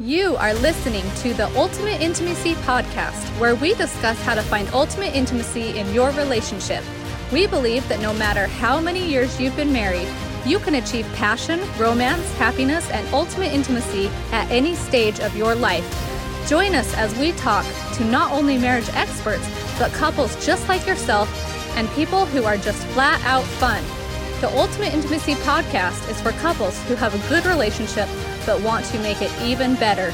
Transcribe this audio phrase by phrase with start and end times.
[0.00, 5.12] You are listening to the Ultimate Intimacy Podcast, where we discuss how to find ultimate
[5.12, 6.84] intimacy in your relationship.
[7.32, 10.06] We believe that no matter how many years you've been married,
[10.46, 15.84] you can achieve passion, romance, happiness, and ultimate intimacy at any stage of your life.
[16.46, 21.28] Join us as we talk to not only marriage experts, but couples just like yourself
[21.76, 23.82] and people who are just flat out fun.
[24.40, 28.08] The Ultimate Intimacy Podcast is for couples who have a good relationship
[28.48, 30.10] but want to make it even better.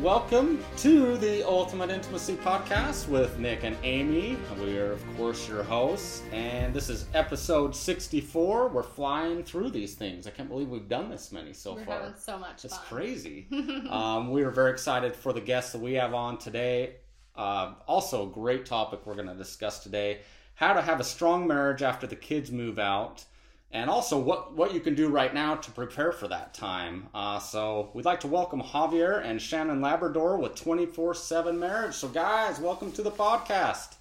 [0.00, 4.38] And welcome to the Ultimate Intimacy Podcast with Nick and Amy.
[4.58, 8.68] We are, of course, your hosts, and this is episode 64.
[8.68, 10.26] We're flying through these things.
[10.26, 12.14] I can't believe we've done this many so We're far.
[12.18, 12.86] so much It's fun.
[12.88, 13.46] crazy.
[13.90, 16.96] um, we are very excited for the guests that we have on today.
[17.36, 20.20] Uh, also, a great topic we're going to discuss today
[20.54, 23.24] how to have a strong marriage after the kids move out,
[23.72, 27.08] and also what, what you can do right now to prepare for that time.
[27.14, 31.94] Uh, so, we'd like to welcome Javier and Shannan Labrador with 24 7 Marriage.
[31.94, 33.94] So, guys, welcome to the podcast.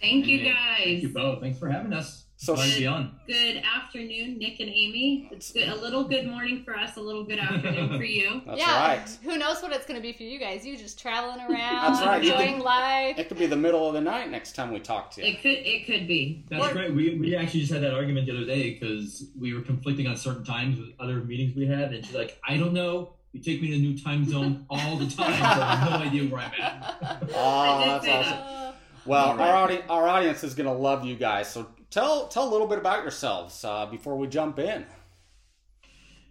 [0.00, 0.80] Thank you guys.
[0.84, 1.40] Thank you both.
[1.40, 2.24] Thanks for having us.
[2.42, 3.20] So Glad to on.
[3.26, 5.28] Good afternoon, Nick and Amy.
[5.30, 8.40] It's good, a little good morning for us, a little good afternoon for you.
[8.46, 9.18] That's yeah, right.
[9.22, 10.64] who knows what it's going to be for you guys?
[10.64, 13.18] You just traveling around, That's right, enjoying can- life.
[13.18, 15.34] It could be the middle of the night next time we talk to you.
[15.34, 16.46] It could it could be.
[16.48, 16.94] That's Or- great.
[16.94, 20.16] We, we actually just had that argument the other day because we were conflicting on
[20.16, 23.12] certain times with other meetings we had, and she's like, "I don't know.
[23.34, 26.06] You take me to a new time zone all the time, so I have no
[26.06, 28.30] idea where I'm at." Oh, that's awesome.
[28.30, 28.74] that.
[29.04, 29.46] Well, All right.
[29.46, 31.50] our audi- our audience is going to love you guys.
[31.52, 34.86] So tell tell a little bit about yourselves uh, before we jump in.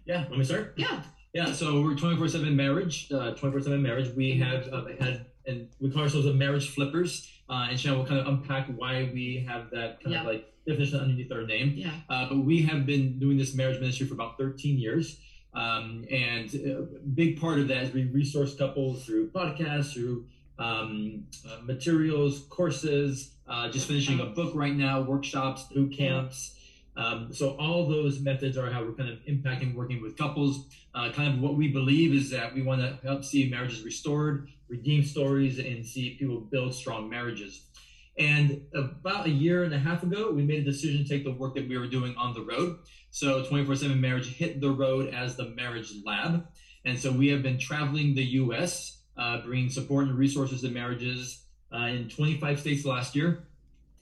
[0.06, 0.74] Yeah, let me start.
[0.76, 1.02] Yeah.
[1.32, 3.10] Yeah, so we're 24 7 marriage.
[3.12, 4.14] Uh, 24 7 marriage.
[4.16, 7.28] We have uh, had, and we call ourselves a marriage flippers.
[7.48, 10.20] Uh, and Shannan will kind of unpack why we have that kind Yeah.
[10.22, 11.74] of like definition underneath our name.
[11.76, 11.92] Yeah.
[12.08, 15.20] Uh, but we have been doing this marriage ministry for about 13 years.
[15.54, 16.82] Um, and a
[17.14, 20.26] big part of that is we resource couples through podcasts, through
[20.60, 26.54] um, uh, materials, courses, uh, just finishing a book right now, workshops, boot camps.
[26.96, 30.68] Um, so all those methods are how we're kind of impacting working with couples.
[30.94, 34.48] Uh, kind of what we believe is that we want to help see marriages restored,
[34.68, 37.66] redeem stories, and see people build strong marriages.
[38.18, 41.32] And about a year and a half ago, we made a decision to take the
[41.32, 42.78] work that we were doing on the road.
[43.10, 46.46] So 24 7 Marriage hit the road as the Marriage Lab.
[46.84, 51.46] And so we have been traveling the US, uh, bringing support and resources to marriages
[51.72, 53.44] uh, in 25 states last year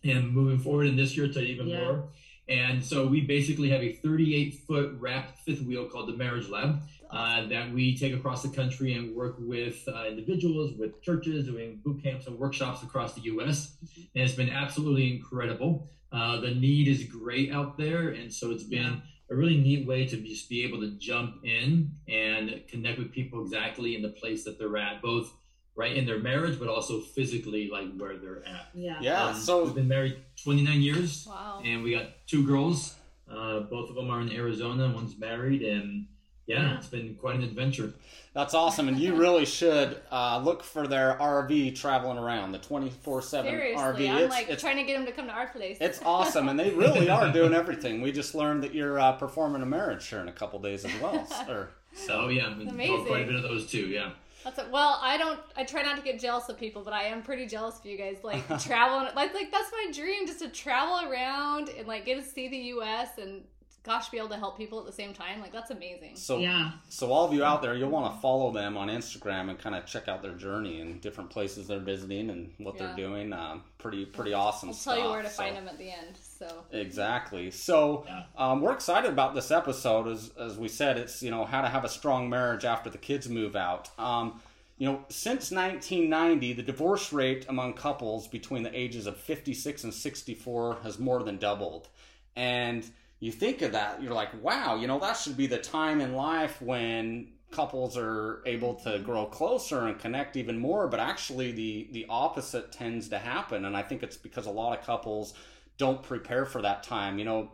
[0.05, 1.85] and moving forward in this year to even Yeah.
[1.85, 2.09] more.
[2.49, 6.81] And so we basically have a 38 foot wrapped fifth wheel called the Marriage Lab
[7.11, 11.81] uh, that we take across the country and work with uh, individuals, with churches, doing
[11.85, 13.77] boot camps and workshops across the U.S.
[14.15, 15.91] And it's been absolutely incredible.
[16.11, 20.07] Uh, the need is great out there, and so it's been a really neat way
[20.07, 24.43] to just be able to jump in and connect with people exactly in the place
[24.45, 25.31] that they're at, both
[25.79, 28.67] right in their marriage, but also physically, like where they're at.
[28.75, 28.99] Yeah.
[29.01, 29.25] Yeah.
[29.27, 31.63] Um, so we've been married 29 years wow.
[31.65, 32.97] and we got two girls.
[33.31, 34.91] Uh, both of them are in Arizona.
[34.93, 36.07] One's married, and
[36.47, 36.77] yeah, Yeah.
[36.79, 37.93] it's been quite an adventure.
[38.35, 42.91] that's awesome, and you really should uh, look for their RV traveling around the twenty
[42.91, 44.11] four seven Seriously, RV.
[44.11, 45.77] I'm It's like it's, trying to get him to come to our place.
[45.81, 48.01] it's awesome, and they really are doing everything.
[48.01, 51.01] We just learned that you're uh, performing a marriage here in a couple days as
[51.01, 51.25] well.
[51.49, 53.07] Or, So yeah, we Amazing.
[53.07, 53.87] quite a bit of those too.
[53.87, 54.11] Yeah,
[54.49, 54.73] That's it.
[54.73, 55.39] Well, I don't.
[55.59, 57.99] I try not to get jealous of people, but I am pretty jealous of you
[57.99, 58.17] guys.
[58.23, 62.25] Like traveling, like like that's my dream, just to travel around and like get to
[62.25, 63.11] see the U.S.
[63.19, 63.43] and
[63.89, 65.41] gosh, be able to help people at the same time.
[65.41, 66.15] Like that's amazing.
[66.15, 66.71] so Yeah.
[66.89, 69.75] so all of you out there, you'll want to follow them on Instagram and kind
[69.75, 72.87] of check out their journey and different places they're visiting and what Yeah.
[72.87, 73.33] they're doing.
[73.33, 74.95] Um, pretty pretty awesome I'll stuff.
[74.95, 76.17] tell you where to so- find them at the end.
[76.17, 77.51] So Exactly.
[77.51, 78.23] So Yeah.
[78.37, 80.07] um, we're excited about this episode.
[80.07, 82.99] As as we said, it's you know how to have a strong marriage after the
[82.99, 83.91] kids move out.
[83.99, 84.41] Um,
[84.79, 89.93] you know, since 1990, the divorce rate among couples between the ages of 56 and
[89.93, 91.89] 64 has more than doubled.
[92.37, 92.89] And
[93.21, 96.15] you think of that, you're like, wow, you know, that should be the time in
[96.15, 100.87] life when couples are able to grow closer and connect even more.
[100.87, 104.79] But actually the the opposite tends to happen and i think it's because a lot
[104.79, 105.33] of couples
[105.79, 107.19] don't prepare for that time.
[107.19, 107.51] You know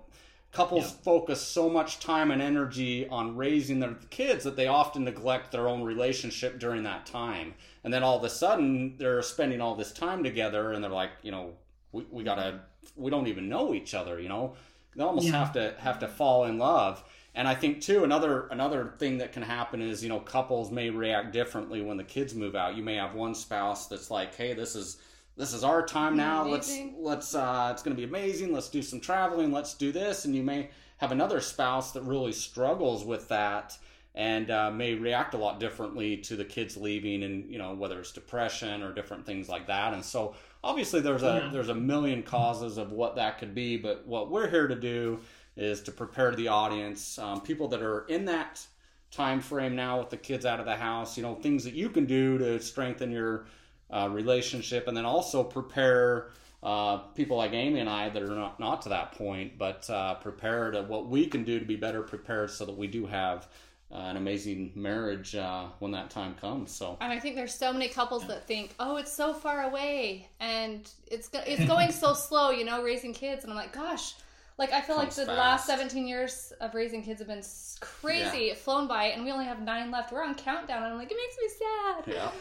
[0.52, 0.90] couples Yeah.
[1.02, 5.68] focus so much time and energy on raising their kids that they often neglect their
[5.68, 7.54] own relationship during that time.
[7.82, 11.10] And then all of a sudden they're spending all this time together and they're like
[11.22, 11.52] you know
[11.92, 12.60] we, we gotta
[12.96, 14.54] we don't even know each other you know
[14.96, 15.38] they almost Yeah.
[15.38, 17.02] have to have to fall in love
[17.34, 20.90] and I think too another another thing that can happen is you know couples may
[20.90, 22.76] react differently when the kids move out.
[22.76, 24.98] You may have one spouse that's like, "Hey, this is
[25.36, 26.44] this is our time now.
[26.46, 28.52] Let's let's uh, it's going to be amazing.
[28.52, 29.50] Let's do some traveling.
[29.50, 30.24] Let's do this.
[30.24, 33.76] And you may have another spouse that really struggles with that
[34.14, 37.98] and uh, may react a lot differently to the kids leaving, and you know whether
[37.98, 39.92] it's depression or different things like that.
[39.92, 41.50] And so obviously there's a Yeah.
[41.52, 43.76] there's a million causes of what that could be.
[43.76, 45.20] But what we're here to do
[45.56, 48.66] is to prepare the audience, um, people that are in that
[49.10, 51.16] time frame now with the kids out of the house.
[51.16, 53.46] You know things that you can do to strengthen your
[53.90, 56.30] uh, relationship, and then also prepare
[56.62, 60.14] uh, people like Amy and I that are not, not to that point, but uh,
[60.14, 63.46] prepare to what we can do to be better prepared so that we do have
[63.94, 66.72] uh, an amazing marriage uh, when that time comes.
[66.72, 70.28] So And I think there's so many couples that think, "Oh, it's so far away,
[70.40, 73.44] and it's go- it's going so slow," you know, raising kids.
[73.44, 74.14] And I'm like, gosh,
[74.58, 75.68] like I feel Comes like the fast.
[75.68, 77.42] last 17 years of raising kids have been
[77.80, 80.12] crazy, flown by, and we only have nine left.
[80.12, 82.32] We're on countdown, and I'm like, it makes me sad.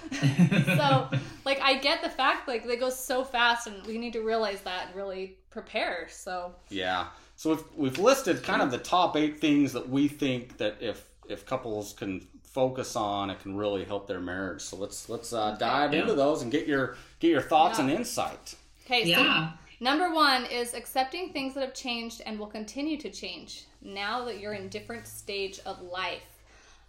[0.67, 0.77] yeah,
[1.11, 4.21] so, like, I get the fact like they go so fast, and we need to
[4.21, 6.07] realize that and really prepare.
[6.09, 7.07] So, yeah.
[7.35, 11.03] So we've, we've listed kind of the top eight things that we think that if
[11.29, 14.61] if couples can focus on, it can really help their marriage.
[14.61, 16.01] So let's let's uh, dive Yeah.
[16.01, 17.85] into those and get your get your thoughts Yeah.
[17.85, 18.55] and insight.
[18.85, 19.51] okay, Yeah.
[19.79, 24.39] number one is accepting things that have changed and will continue to change now that
[24.39, 26.21] you're in different stage of life.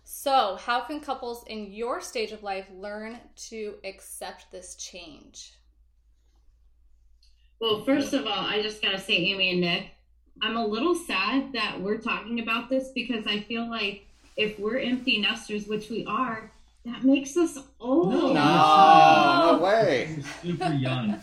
[0.06, 5.54] So, how can couples in your stage of life learn to accept this change?
[7.60, 9.86] Well, first of all, I just gotta say, Amy and Nick,
[10.42, 14.78] I'm a little sad that we're talking about this because I feel like if we're
[14.78, 16.50] empty nesters, which we are,
[16.84, 18.12] that makes us old.
[18.12, 18.32] No.
[18.32, 20.18] No, no way.
[20.42, 21.18] Super young.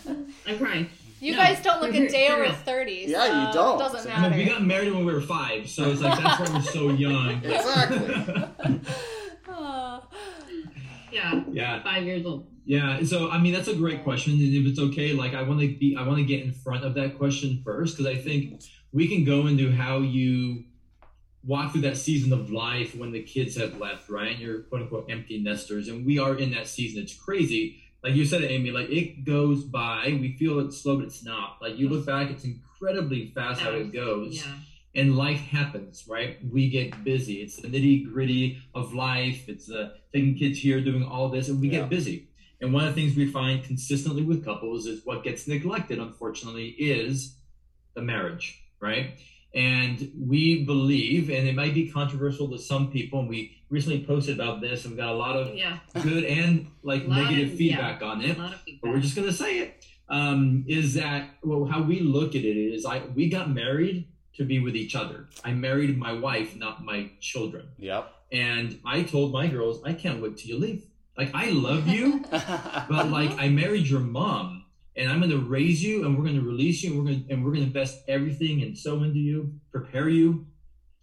[0.48, 0.90] I'm crying.
[1.20, 2.52] You No, guys don't look a day over real.
[2.54, 3.06] 30.
[3.08, 3.76] Yeah, you don't.
[3.76, 6.50] It doesn't I mean, we got married when we were five, so it's like that's
[6.50, 7.42] why we're so young.
[7.46, 8.82] Exactly.
[9.48, 10.04] Oh.
[11.12, 11.84] Yeah, yeah.
[11.84, 12.48] five years old.
[12.64, 15.60] Yeah, so I mean that's a great question, and if it's okay, like I want
[15.60, 18.62] to be, I want to get in front of that question first because I think
[18.94, 20.64] we can go into how you
[21.44, 24.32] walk through that season of life when the kids have left, right?
[24.32, 27.02] And you're quote unquote empty nesters, and we are in that season.
[27.02, 28.72] It's crazy, like you said, Amy.
[28.72, 31.58] Like it goes by, we feel it's slow, but it's not.
[31.62, 34.54] Like you look back, it's incredibly fast how it goes Yeah.
[34.96, 36.38] and life happens, right?
[36.52, 37.36] We get busy.
[37.42, 39.48] It's the nitty gritty of life.
[39.48, 41.82] It's uh, taking kids here, doing all this, and we Yeah.
[41.82, 42.28] get busy.
[42.60, 46.70] And one of the things we find consistently with couples is what gets neglected, unfortunately,
[46.78, 47.36] is
[47.96, 49.18] the marriage, right?
[49.54, 54.36] And we believe, and it might be controversial to some people, and we recently posted
[54.40, 55.80] about this, and we got a lot of Yeah.
[56.02, 59.60] good and like negative of- feedback on it lot of but we're just gonna say
[59.60, 59.86] it.
[60.10, 61.66] Um, is that well?
[61.66, 64.06] How we look at it is, I we got married
[64.36, 65.28] to be with each other.
[65.44, 67.66] I married my wife, not my children.
[67.78, 68.14] Yep.
[68.32, 70.86] And I told my girls, I can't wait till you leave.
[71.18, 74.61] Like I love you, but like I married your mom,
[74.96, 77.52] and I'm gonna raise you, and we're gonna release you, and we're gonna and we're
[77.54, 80.46] gonna invest everything and sow into you, prepare you,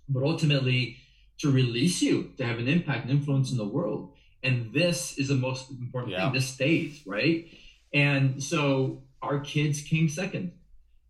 [0.08, 0.96] but ultimately
[1.38, 4.12] to release you to have an impact and influence in the world.
[4.42, 6.24] And this is the most important Yeah.
[6.26, 6.34] thing.
[6.34, 7.46] This stays right.
[7.92, 10.52] And so our kids came second.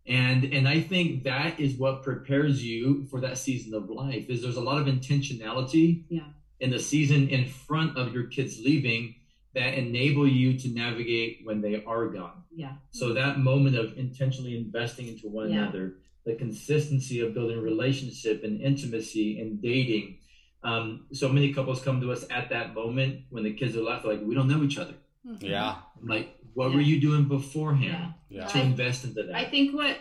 [0.07, 4.29] And and I think that is what prepares you for that season of life.
[4.29, 6.27] Is there's a lot of intentionality Yeah.
[6.59, 9.15] in the season in front of your kids leaving
[9.55, 12.43] that enable you to navigate when they are gone.
[12.55, 12.73] yeah.
[12.91, 15.63] So that moment of intentionally investing into one Yeah.
[15.63, 20.17] another, the consistency of building relationship and intimacy and dating.
[20.63, 24.05] Um, so many couples come to us at that moment when the kids are left,
[24.05, 24.95] like we don't know each other.
[25.39, 25.75] yeah.
[26.01, 26.75] I'm like, what Yeah.
[26.75, 28.45] were you doing beforehand Yeah.
[28.47, 29.35] to invest into that?
[29.35, 29.97] I think what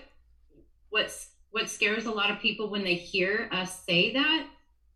[0.91, 4.47] what's what scares a lot of people when they hear us say that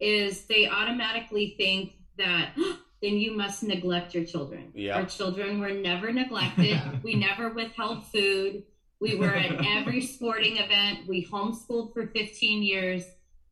[0.00, 2.54] is they automatically think that
[3.02, 4.70] then you must neglect your children.
[4.74, 4.96] Yeah.
[4.96, 6.80] Our children were never neglected.
[7.02, 8.62] we never withheld food.
[9.00, 11.08] We were at every sporting event.
[11.08, 13.02] We homeschooled for 15 years.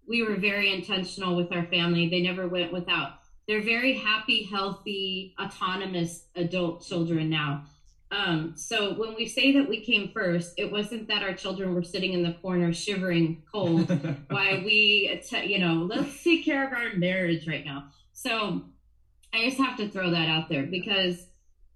[0.06, 2.08] We were very intentional with our family.
[2.08, 3.14] They never went without.
[3.48, 7.64] They're very happy, healthy, autonomous adult children now.
[8.12, 11.82] Um, so when we say that we came first, it wasn't that our children were
[11.82, 13.88] sitting in the corner shivering cold
[14.28, 17.86] why we, you know, let's take care of our marriage right now.
[18.12, 18.62] So
[19.32, 21.26] I just have to throw that out there because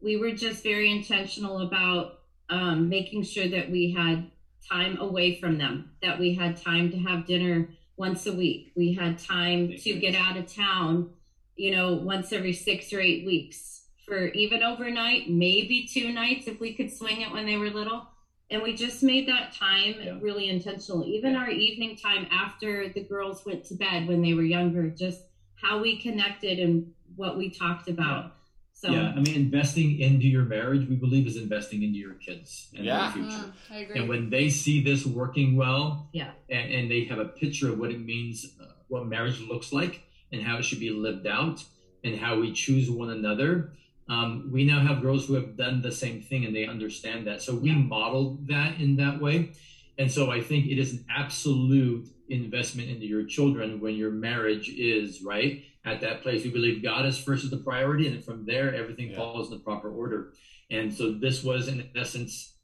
[0.00, 2.20] we were just very intentional about
[2.50, 4.30] um, making sure that we had
[4.68, 8.73] time away from them, that we had time to have dinner once a week.
[8.76, 11.11] We had time to get out of town,
[11.56, 16.61] you know, once every six or eight weeks for even overnight, maybe two nights if
[16.61, 18.06] we could swing it when they were little.
[18.50, 20.18] And we just made that time Yeah.
[20.20, 21.06] really intentional.
[21.06, 21.40] Even Yeah.
[21.40, 25.23] our evening time after the girls went to bed when they were younger, just
[25.54, 28.33] how we connected and what we talked about.
[28.73, 32.71] So yeah, I mean, investing into your marriage, we believe, is investing into your kids
[32.76, 33.04] and Yeah.
[33.04, 33.38] their future.
[33.47, 34.00] Mm, I agree.
[34.00, 36.33] And when they see this working well, Yeah.
[36.50, 40.02] and, and they have a picture of what it means, uh, what marriage looks like,
[40.33, 41.64] and how it should be lived out,
[42.02, 43.73] and how we choose one another.
[44.09, 47.40] Um, we now have girls who have done the same thing, and they understand that.
[47.42, 47.78] So we Yeah.
[47.78, 49.52] modeled that in that way,
[49.97, 54.69] and so I think it is an absolute investment into your children when your marriage
[54.71, 56.45] is right at that place.
[56.45, 59.16] We believe God is first as the priority, and from there everything Yeah.
[59.16, 60.33] follows in the proper order.
[60.71, 62.57] And so this was, in essence,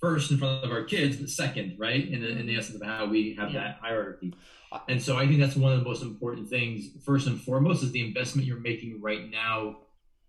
[0.00, 2.06] first in front of our kids, but second, right?
[2.08, 3.60] In the, in the essence of how we have Yeah.
[3.62, 4.34] that hierarchy.
[4.88, 6.88] And so I think that's one of the most important things.
[7.04, 9.78] First and foremost is the investment you're making right now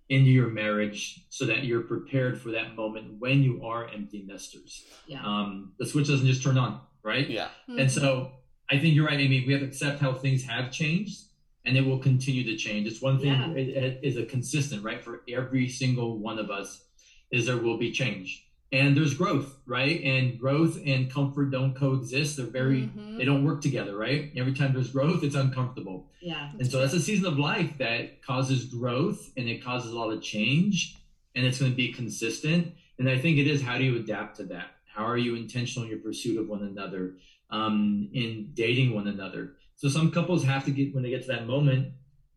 [0.10, 4.84] into your marriage so that you're prepared for that moment when you are empty nesters.
[5.08, 5.24] yeah.
[5.26, 7.30] Um, the switch doesn't just turn on, right?
[7.30, 7.50] Yeah.
[7.70, 7.82] Mhm.
[7.82, 8.32] And so
[8.70, 9.44] I think you're right, Amy.
[9.46, 11.20] We have to accept how things have changed
[11.66, 12.88] and it will continue to change.
[12.88, 13.52] It's one thing Yeah.
[13.54, 15.02] it, it is a consistent, right?
[15.04, 16.84] For every single one of us
[17.32, 18.46] is there will be change.
[18.72, 20.02] And there's growth, right?
[20.04, 22.38] And growth and comfort don't coexist.
[22.38, 23.18] They're very Mhm.
[23.18, 24.32] they don't work together, right?
[24.36, 26.10] Every time there's growth, it's uncomfortable.
[26.22, 26.52] yeah.
[26.58, 30.10] And so that's a season of life that causes growth and it causes a lot
[30.12, 30.96] of change
[31.36, 32.74] and it's going to be consistent.
[32.98, 34.73] And I think it is how do you adapt to that?
[34.94, 37.16] How are you intentional in your pursuit of one another,
[37.50, 39.54] um, in dating one another?
[39.76, 41.94] So some couples have to get, when they get to that moment,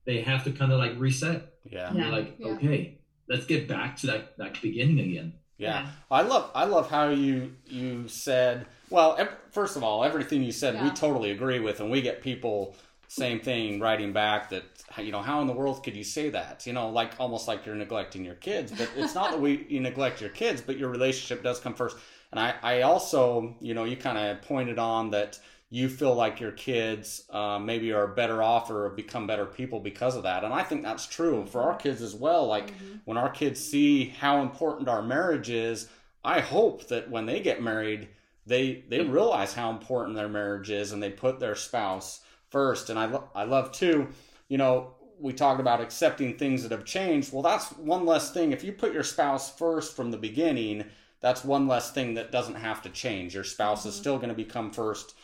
[0.07, 1.53] they have to kind of like reset.
[1.65, 1.89] Yeah.
[1.91, 2.09] And Yeah.
[2.11, 2.47] Like, Yeah.
[2.49, 2.99] okay,
[3.29, 5.35] let's get back to that, that beginning again.
[5.59, 5.89] Yeah.
[6.11, 10.53] I love I love how you you said well ev- first of all everything you
[10.53, 12.77] said we totally agree with and we get people
[13.09, 14.65] same thing writing back that
[14.99, 17.65] you know how in the world could you say that you know like almost like
[17.65, 20.91] you're neglecting your kids but it's not that we you neglect your kids but your
[20.91, 21.97] relationship does come first
[22.31, 26.39] and I I also you know you kind of pointed on that you feel like
[26.39, 30.55] your kids uh, maybe are better off or become better people because of that and
[30.55, 32.73] I think that's true for our kids as well like
[33.07, 35.89] when our kids see how important our marriage is,
[36.25, 38.09] I hope that when they get married,
[38.45, 42.91] they they realize how important their marriage is and they put their spouse first.
[42.91, 44.09] And I lo- I love too,
[44.49, 47.33] you know, we talked about accepting things that have changed.
[47.33, 48.53] Well, that's one less thing.
[48.53, 50.85] If you put your spouse first from the beginning,
[51.27, 53.35] that's one less thing that doesn't have to change.
[53.35, 54.01] Your spouse is mm-hmm.
[54.01, 55.17] still going to become first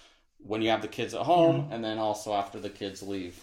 [0.45, 1.73] when you have the kids at home mm-hmm.
[1.73, 3.41] and then also after the kids leave.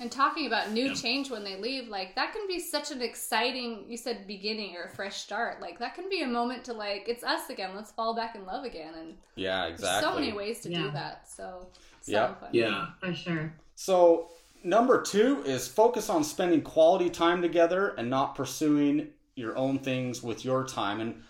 [0.00, 0.94] And talking about new Yeah.
[0.94, 4.84] change when they leave, like that can be such an exciting, you said beginning or
[4.84, 5.60] a fresh start.
[5.60, 7.72] Like that can be a moment to like, it's us again.
[7.76, 8.94] Let's fall back in love again.
[8.98, 10.10] And Yeah, there's exactly.
[10.10, 11.28] so many ways to do that.
[11.28, 11.66] So,
[12.00, 12.40] so Yep.
[12.40, 12.48] fun.
[12.54, 12.86] Yeah.
[13.00, 13.52] For sure.
[13.74, 14.30] So,
[14.64, 20.22] number two is focus on spending quality time together and not pursuing your own things
[20.22, 21.02] with your time.
[21.02, 21.22] And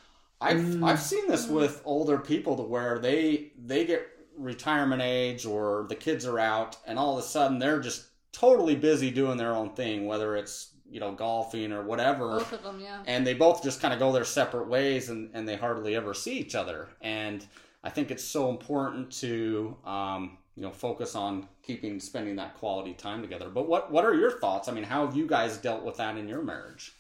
[0.43, 0.87] I've Mm.
[0.87, 5.95] I've seen this with older people to where they they get retirement age or the
[5.95, 9.71] kids are out and all of a sudden they're just totally busy doing their own
[9.71, 12.39] thing, whether it's you know golfing or whatever.
[12.39, 13.03] Both of them, yeah.
[13.07, 16.15] and they both just kind of go their separate ways and, and they hardly ever
[16.15, 16.89] see each other.
[17.01, 17.47] And
[17.85, 22.95] i think it's so important to um, you know focus on keeping spending that quality
[22.95, 23.49] time together.
[23.49, 24.69] But what what are your thoughts?
[24.69, 26.95] I mean how have you guys dealt with that in your marriage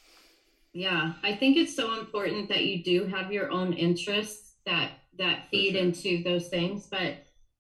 [0.73, 5.49] Yeah, I think it's so important that you do have your own interests that that
[5.51, 5.83] feed sure.
[5.83, 6.87] into those things.
[6.87, 7.17] But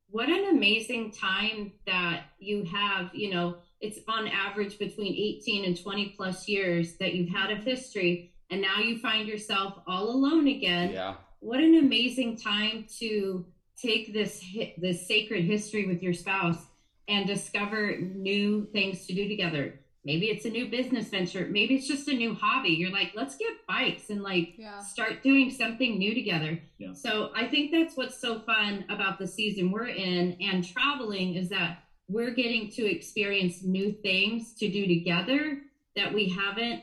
[0.08, 5.80] what an amazing time that you have, you know, it's on average between 18 and
[5.80, 10.46] 20 plus years that you've had of history and now you find yourself all alone
[10.46, 13.44] again yeah what an amazing time to
[13.76, 14.44] take this
[14.78, 16.66] this sacred history with your spouse
[17.08, 21.86] and discover new things to do together maybe it's a new business venture maybe it's
[21.86, 24.80] just a new hobby you're like let's get bikes and like Yeah.
[24.80, 26.92] start doing something new together Yeah.
[26.92, 31.48] so i think that's what's so fun about the season we're in and traveling is
[31.50, 35.58] that we're getting to experience new things to do together
[35.96, 36.82] that we haven't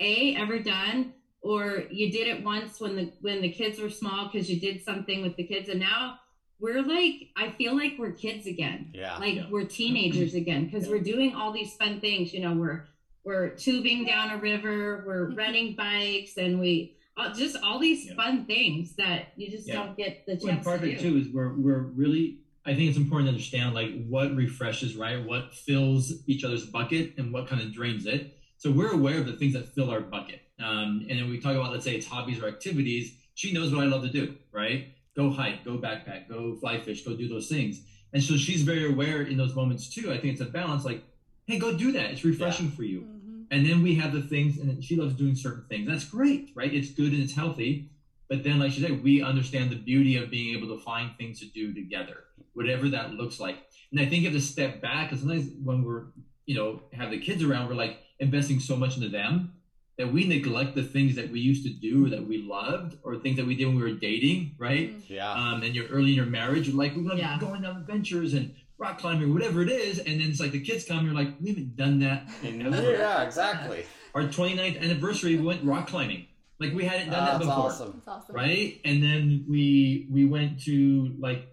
[0.00, 4.28] a ever done or you did it once when the when the kids were small
[4.30, 6.18] because you did something with the kids and now
[6.58, 9.46] we're like i feel like we're kids again yeah like Yeah.
[9.50, 10.92] we're teenagers again because Yeah.
[10.92, 12.86] we're doing all these fun things you know we're
[13.24, 18.14] we're tubing down a river we're renting bikes and we uh, just all these Yeah.
[18.14, 19.74] fun things that you just Yeah.
[19.84, 21.80] don't get the Well, and chance part to of it do too is we're we're
[21.80, 25.24] really I think it's important to understand like what refreshes, right?
[25.24, 28.36] What fills each other's bucket and what kind of drains it.
[28.58, 30.40] So we're aware of the things that fill our bucket.
[30.58, 33.14] Um, and then we talk about let's say it's hobbies or activities.
[33.34, 34.88] She knows what I love to do, right?
[35.16, 37.80] Go hike, go backpack, go fly fish, go do those things.
[38.12, 40.12] And so she's very aware in those moments too.
[40.12, 41.02] I think it's a balance like,
[41.46, 42.10] hey, go do that.
[42.10, 43.00] It's refreshing for you.
[43.00, 45.88] hmm And then we have the things, and she loves doing certain things.
[45.88, 46.72] That's great, right?
[46.72, 47.90] It's good and it's healthy.
[48.28, 51.38] But then, like she said, we understand the beauty of being able to find things
[51.40, 53.58] to do together, whatever that looks like.
[53.92, 56.06] And I think you have to step back because sometimes when we're,
[56.44, 59.52] you know, have the kids around, we're like investing so much into them
[59.98, 63.36] that we neglect the things that we used to do that we loved or things
[63.38, 64.92] that we did when we were dating, right?
[65.08, 65.32] Yeah.
[65.32, 67.38] Um, and you're early in your marriage, you're like, we're going Yeah.
[67.40, 69.98] going on adventures and rock climbing, whatever it is.
[69.98, 72.28] And then it's like the kids come, you're like, we haven't done that.
[72.42, 73.86] in yeah, exactly.
[74.14, 76.26] Our 29th anniversary, we went rock climbing.
[76.58, 77.64] Like we hadn't done that That's before.
[77.64, 78.02] awesome.
[78.06, 78.34] That's awesome.
[78.34, 78.80] Right.
[78.84, 81.46] And then we we went to like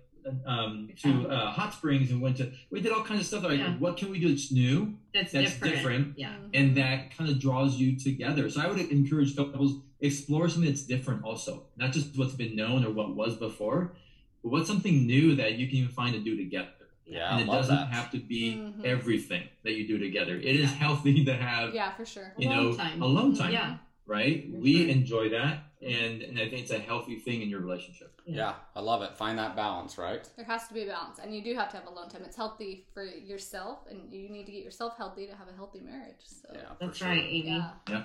[0.46, 3.60] um to uh, hot springs and went to we did all kinds of stuff like
[3.60, 3.76] Yeah.
[3.78, 5.76] what can we do that's new That's, that's different.
[5.76, 6.20] different.
[6.20, 6.34] Yeah.
[6.54, 8.50] and that kind of draws you together.
[8.50, 12.84] So I would encourage couples explore something that's different also, not just what's been known
[12.86, 13.94] or what was before,
[14.42, 16.70] but what's something new that you can even find to do together.
[17.06, 17.88] Yeah, and I it doesn't that.
[17.98, 18.86] have to be Mhm.
[18.86, 20.36] everything that you do together.
[20.38, 22.34] It is healthy to have Yeah, for sure.
[22.38, 23.02] you Alone know time.
[23.02, 23.78] alone time, Yeah.
[24.06, 24.50] right?
[24.52, 24.88] For We sure.
[24.90, 25.54] enjoy that,
[25.84, 26.04] Mm-hmm.
[26.06, 28.22] and and I think it's a healthy thing in your relationship.
[28.26, 29.18] Yeah, I love it.
[29.18, 30.28] Find that balance, right?
[30.36, 32.22] There has to be a balance, and you do have to have alone time.
[32.26, 35.80] It's healthy for yourself, and you need to get yourself healthy to have a healthy
[35.80, 36.24] marriage.
[36.26, 36.50] So.
[36.54, 37.08] Yeah, for That's sure.
[37.10, 37.48] right, Amy.
[37.48, 37.70] Yeah.
[37.90, 38.04] Yeah.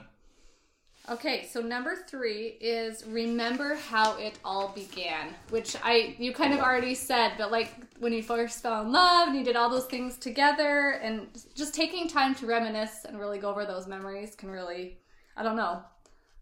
[1.10, 6.60] Okay, so number three is remember how it all began, which I you kind of
[6.60, 9.86] already said, but like when you first fell in love and you did all those
[9.86, 14.50] things together, and just taking time to reminisce and really go over those memories can
[14.50, 14.98] really,
[15.34, 15.82] I don't know,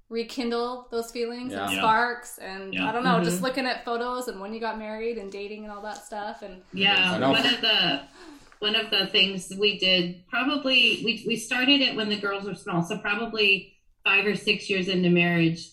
[0.08, 1.70] rekindle those feelings and Yeah.
[1.70, 1.78] Yeah.
[1.78, 2.88] sparks, and Yeah.
[2.88, 3.24] I don't know, Mhm.
[3.24, 6.42] just looking at photos and when you got married and dating and all that stuff,
[6.42, 8.00] and Yeah, one of the
[8.58, 12.54] one of the things we did probably we we started it when the girls were
[12.54, 15.68] small, so probably five or six years into marriage.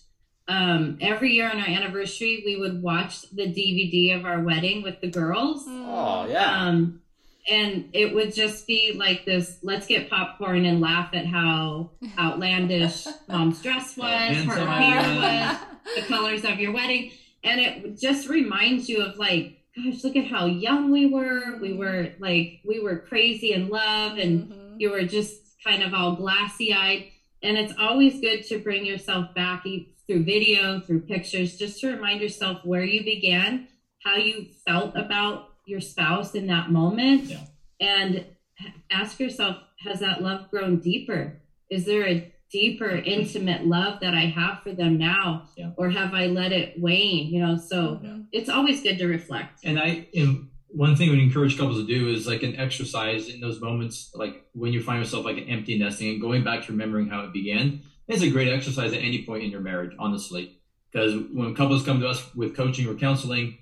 [0.49, 4.99] Um, every year on our anniversary, we would watch the DVD of our wedding with
[4.99, 5.63] the girls.
[5.67, 6.63] Oh yeah.
[6.67, 6.99] Um,
[7.50, 13.05] and it would just be like this let's get popcorn and laugh at how outlandish
[13.27, 15.57] mom's dress was, her hair was.
[15.95, 17.12] was, the colors of your wedding.
[17.43, 21.57] And it just reminds you of like, gosh, look at how young we were.
[21.62, 24.75] We were like, we were crazy in love and Mhm.
[24.79, 27.07] you were just kind of all glassy eyed.
[27.41, 31.88] And it's always good to bring yourself back e- through video, through pictures, just to
[31.91, 33.67] remind yourself where you began,
[34.03, 37.45] how you felt about your spouse in that moment, Yeah.
[37.79, 38.25] and
[38.91, 41.41] ask yourself, has that love grown deeper?
[41.69, 45.49] Is there a deeper, intimate love that I have for them now?
[45.57, 45.71] Yeah.
[45.77, 47.33] Or have I let it wane?
[47.33, 48.25] You know, so Mhm.
[48.31, 49.61] it's always good to reflect.
[49.63, 50.07] And I,
[50.67, 54.45] one thing we encourage couples to do is like an exercise in those moments, like
[54.53, 57.33] when you find yourself like an empty nesting and going back to remembering how it
[57.33, 57.81] began.
[58.07, 60.57] It's a great exercise at any point in your marriage, honestly.
[60.91, 63.57] Because when couples come to us with coaching or counseling,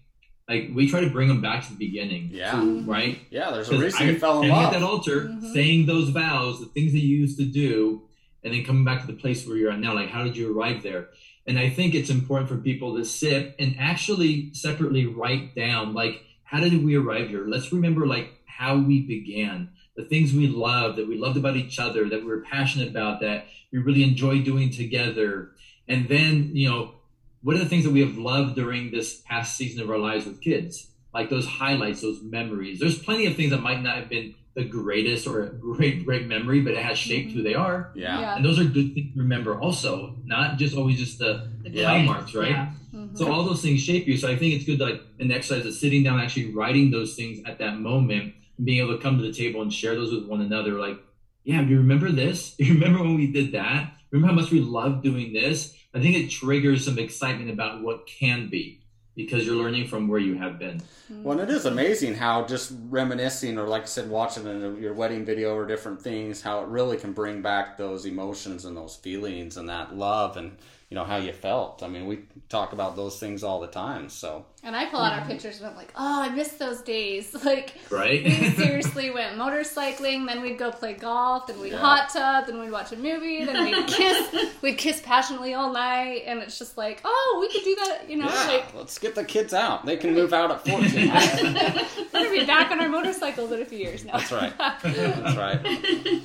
[0.49, 2.30] like we try to bring them back to the beginning.
[2.34, 2.51] Yeah.
[2.60, 3.19] to- right?
[3.30, 4.73] Yeah, there's a reason I- you fell in love.
[4.73, 5.54] at that altar, Mhm.
[5.54, 8.01] saying those vows, the things that you used to do,
[8.43, 9.93] and then coming back to the place where you're at now.
[9.93, 11.10] Like, how did you arrive there?
[11.47, 16.23] And I think it's important for people to sit and actually separately write down, like,
[16.43, 17.45] how did we arrive here?
[17.47, 21.80] Let's remember, like, how we began, the things we loved, that we loved about each
[21.80, 25.51] other, that we were passionate about, that we really enjoyed doing together.
[25.88, 26.95] And then, you know,
[27.43, 30.25] what are the things that we have loved during this past season of our lives
[30.25, 30.88] with kids?
[31.13, 32.80] Like those highlights, those memories.
[32.80, 36.27] There's plenty of things that might not have been the greatest or a great, great
[36.27, 37.91] memory, but it has shaped who they are.
[37.95, 38.19] yeah.
[38.19, 38.36] Yeah.
[38.36, 41.88] And those are good things to remember also, not just always just the The Yeah.
[41.89, 42.49] high marks, right?
[42.49, 42.71] Yeah.
[42.93, 43.17] Mhm.
[43.17, 44.17] So all those things shape you.
[44.17, 47.15] So I think it's good to like an exercise of sitting down, actually writing those
[47.15, 50.12] things at that moment, and being able to come to the table and share those
[50.13, 50.73] with one another.
[50.80, 50.97] Like,
[51.45, 52.56] yeah, do you remember this?
[52.60, 53.93] You remember when we did that?
[54.12, 55.73] Remember how much we loved doing this?
[55.93, 58.82] I think it triggers some excitement about what can be
[59.15, 60.82] because you're learning from where you have been.
[61.12, 61.23] Mm.
[61.23, 64.45] Well, and it is amazing how just reminiscing, or like I said, watching
[64.82, 68.75] your wedding video or different things, how it really can bring back those emotions and
[68.75, 70.58] those feelings and that love and
[70.91, 71.82] you know how you felt.
[71.84, 74.10] I mean, we talk about those things all the time.
[74.10, 77.34] So And I pull out our pictures and I'm like, oh, I miss those days.
[77.45, 78.21] Like, Right?
[78.25, 81.80] we seriously went motorcycling, then we'd go play golf, then we'd Yeah.
[81.80, 86.23] hot tub, then we'd watch a movie, then we'd kiss, we'd kiss passionately all night,
[86.27, 89.15] and it's just like, oh, we could do that, you know, yeah, like, let's get
[89.15, 89.86] the kids out.
[89.86, 91.08] They can move out at fourteen.
[92.13, 94.17] we're gonna be back on our motorcycles in a few years now.
[94.17, 94.54] That's right.
[94.58, 96.21] That's right.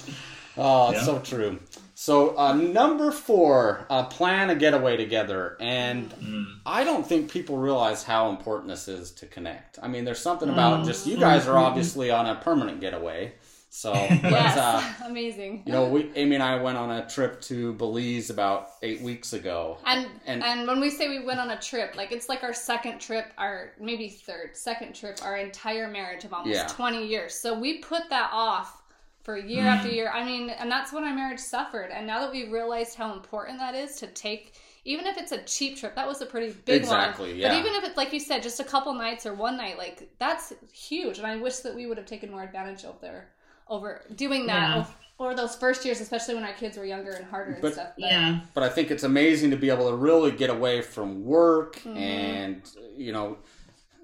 [0.59, 1.05] Oh, it's Yeah.
[1.05, 1.59] so true.
[1.98, 6.59] So uh, number four, uh, plan a getaway together, and Mm.
[6.66, 9.78] I don't think people realize how important this is to connect.
[9.82, 13.32] I mean, there's something about just you guys are obviously on a permanent getaway,
[13.70, 15.62] so but yes, uh, amazing.
[15.64, 19.32] you know, we Amy and I went on a trip to Belize about eight weeks
[19.32, 19.78] ago.
[19.87, 22.52] And, And- and when we say we went on a trip, like it's like our
[22.52, 26.66] second trip, our maybe third, second trip, our entire marriage of almost Yeah.
[26.66, 27.35] 20 years.
[27.35, 28.82] So we put that off
[29.26, 29.66] for year Mm.
[29.66, 30.08] after year.
[30.08, 31.90] I mean, and that's when our marriage suffered.
[31.90, 35.42] And now that we've realized how important that is to take, even if it's a
[35.42, 37.38] cheap trip, that was a pretty big Exactly, one.
[37.40, 37.48] yeah.
[37.48, 40.08] But even if it's like you said, just a couple nights or one night, like
[40.20, 41.18] that's huge.
[41.18, 43.30] And I wish that we would have taken more advantage of there
[43.68, 44.78] over doing that Yeah.
[44.78, 47.72] of Or those first years, especially when our kids were younger and harder and But-
[47.72, 47.88] stuff.
[47.98, 48.40] But, Yeah.
[48.52, 51.96] but I think it's amazing to be able to really get away from work Mm-hmm.
[51.96, 53.38] and you know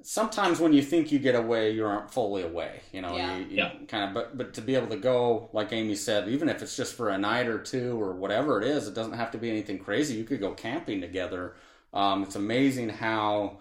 [0.02, 3.36] sometimes when you think you get away you aren't fully away you know Yeah.
[3.38, 3.72] you, you Yeah.
[3.88, 6.76] kind of but but to be able to go like Amy said even if it's
[6.76, 9.50] just for a night or two or whatever it is it doesn't have to be
[9.50, 11.54] anything crazy you could go camping together
[11.94, 13.58] um, it's amazing how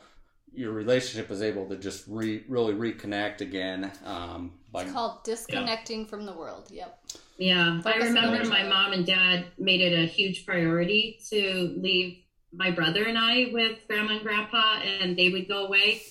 [0.53, 6.05] your relationship is able to just re, really reconnect again um, by It's called disconnecting
[6.05, 6.67] from the world.
[6.71, 6.99] Yep.
[7.37, 11.73] Yeah, I Focus on remember my mom and dad made it a huge priority to
[11.77, 12.17] leave
[12.53, 16.01] my brother and I with grandma and grandpa, and they would go away.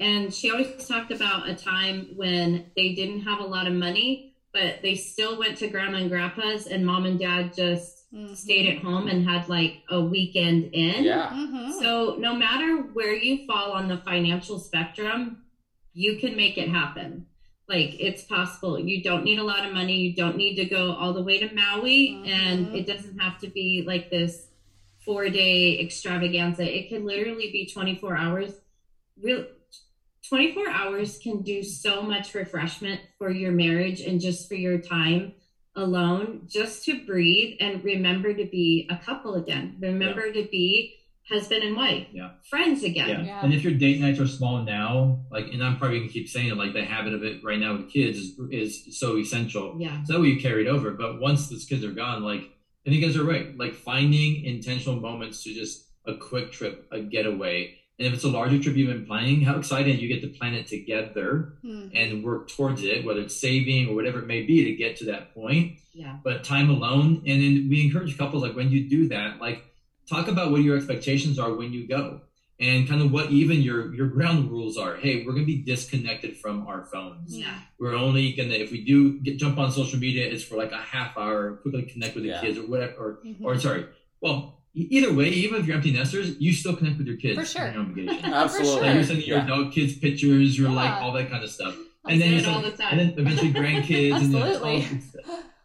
[0.00, 4.34] And she always talked about a time when they didn't have a lot of money,
[4.52, 8.34] but they still went to grandma and grandpa's, and mom and dad just Mhm.
[8.34, 11.04] stayed at home and had like a weekend in.
[11.04, 11.72] yeah Mhm.
[11.80, 15.44] So no matter where you fall on the financial spectrum,
[15.92, 17.26] you can make it happen.
[17.68, 18.80] Like it's possible.
[18.80, 19.96] You don't need a lot of money.
[20.00, 22.26] You don't need to go all the way to Maui, Mhm.
[22.28, 24.48] and it doesn't have to be like this
[25.04, 26.64] four day extravaganza.
[26.64, 28.60] It can literally be 24 hours.
[29.22, 29.46] Real
[30.30, 35.32] 24 hours can do so much refreshment for your marriage and just for your time
[35.74, 39.76] alone, just to breathe and remember to be a couple again.
[39.80, 40.94] Remember to be
[41.28, 42.30] husband and wife, Yeah.
[42.48, 43.08] friends again.
[43.08, 43.24] Yeah.
[43.24, 43.44] Yeah.
[43.44, 46.48] And if your date nights are small now, like, and I'm probably gonna keep saying
[46.48, 49.76] it, like the habit of it right now with kids is, is so essential.
[49.80, 50.02] Yeah.
[50.04, 50.92] So that way you carry it over.
[50.92, 52.40] But once those kids are gone, like,
[52.86, 53.56] I think you guys are right.
[53.58, 57.76] Like finding intentional moments to just a quick trip, a getaway.
[58.00, 60.54] And if it's a larger trip you've been planning, how exciting you get to plan
[60.54, 61.90] it together Mhm.
[61.94, 65.04] and work towards it, whether it's saving or whatever it may be to get to
[65.04, 66.16] that point Yeah.
[66.24, 67.22] but time alone.
[67.26, 69.64] And then we encourage couples like when you do that, like
[70.08, 72.22] talk about what your expectations are when you go
[72.58, 74.96] and kind of what even your your ground rules are.
[74.96, 77.36] Hey, we're gonna be disconnected from our phones.
[77.38, 77.58] Yeah.
[77.78, 80.78] We're only gonna if we do get jump on social media, it's for like a
[80.78, 82.40] half hour, quickly connect with the Yeah.
[82.40, 83.36] kids or whatever or Mhm.
[83.42, 83.84] or sorry.
[84.22, 87.44] Well, either way, even if you're empty nesters, you still connect with your kids For
[87.44, 87.70] sure.
[87.72, 88.24] your obligation.
[88.32, 88.82] absolutely sure.
[88.82, 89.46] Like you're sending your Yeah.
[89.46, 92.46] dog kids pictures, you're like all that kind of stuff I and then you it
[92.48, 92.98] all the time.
[92.98, 95.02] and then eventually grandkids and then Absolutely.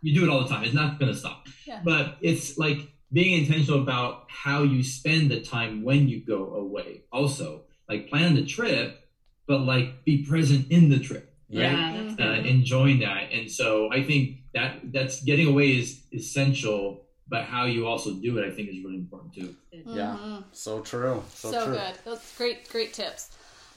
[0.01, 1.81] you do it all the time it's not going to stop Yeah.
[1.85, 2.79] but it's like
[3.13, 8.35] being intentional about how you spend the time when you go away also like plan
[8.35, 8.99] the trip
[9.47, 14.03] but like be present in the trip yeah Yeah, uh, enjoying that and so i
[14.03, 18.69] think that that's getting away is essential but how you also do it i think
[18.69, 20.17] is really important too Yeah.
[20.17, 20.43] Mhm.
[20.51, 21.95] so true so, So, true good.
[22.05, 23.29] Those great, great tips.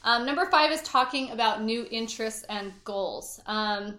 [0.04, 3.40] Um, number five is talking about new interests and goals.
[3.46, 3.98] Um,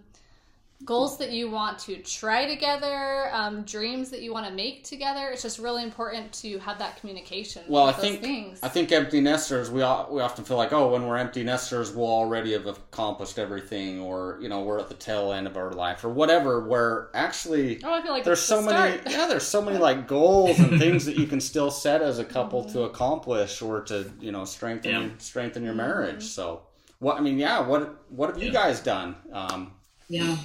[0.86, 5.28] goals that you want to try together, um, dreams that you want to make together.
[5.28, 7.64] It's just really important to have that communication.
[7.68, 8.60] Well, I think things.
[8.64, 11.94] I think empty nesters we all, we often feel like oh when we're empty nesters
[11.94, 15.72] we'll already have accomplished everything or you know we're at the tail end of our
[15.74, 16.62] life or whatever.
[16.62, 19.12] Where actually oh, I feel like there's so the many start.
[19.12, 22.26] yeah there's so many like goals and things that you can still set as a
[22.26, 25.10] couple to accomplish or to you know strengthen Yeah.
[25.18, 26.24] strengthen your marriage.
[26.24, 26.62] So
[27.00, 29.16] what I mean yeah what what have you guys done?
[29.34, 29.74] Um,
[30.08, 30.38] yeah.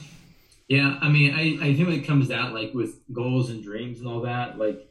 [0.69, 3.99] Yeah, I mean, I, I think when it comes out like with goals and dreams
[4.01, 4.89] and all that, like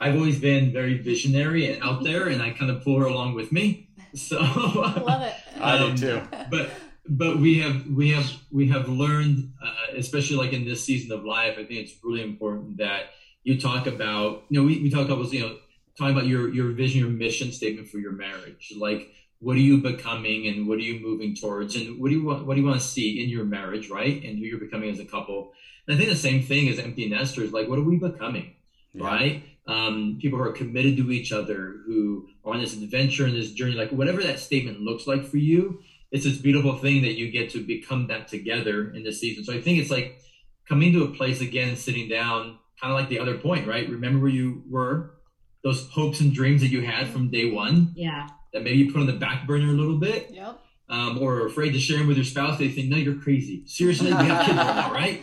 [0.00, 3.34] I've always been very visionary and out there, and I kind of pull her along
[3.34, 3.88] with me.
[4.14, 5.34] So I Love it.
[5.60, 6.22] I Um, do too.
[6.50, 6.70] but
[7.08, 11.24] but we have we have we have learned, uh, especially like in this season of
[11.24, 13.10] life, I think it's really important that
[13.44, 15.56] you talk about you know we, we talk about you know
[15.96, 19.78] talking about your your vision, your mission statement for your marriage, like what are you
[19.78, 22.66] becoming and what are you moving towards and what do you want what do you
[22.66, 24.22] want to see in your marriage, right?
[24.24, 25.52] And who you're becoming as a couple.
[25.86, 28.54] And I think the same thing as empty nesters, like what are we becoming?
[28.92, 29.04] Yeah.
[29.04, 29.42] right?
[29.68, 33.52] Um, people who are committed to each other, who are on this adventure and this
[33.52, 35.80] journey, like whatever that statement looks like for you,
[36.12, 39.44] it's this beautiful thing that you get to become that together in this season.
[39.44, 40.20] So I think it's like
[40.68, 43.88] coming to a place again, sitting down, kind of like the other point, right?
[43.88, 45.14] Remember where you were,
[45.62, 48.28] those hopes and dreams that you had from day one Yeah.
[48.56, 50.58] That maybe you put on the back burner a little bit, Yep.
[50.88, 52.58] um, or are afraid to share them with your spouse.
[52.58, 53.62] They think, no, you're crazy.
[53.66, 55.22] Seriously, we have kids right now, right?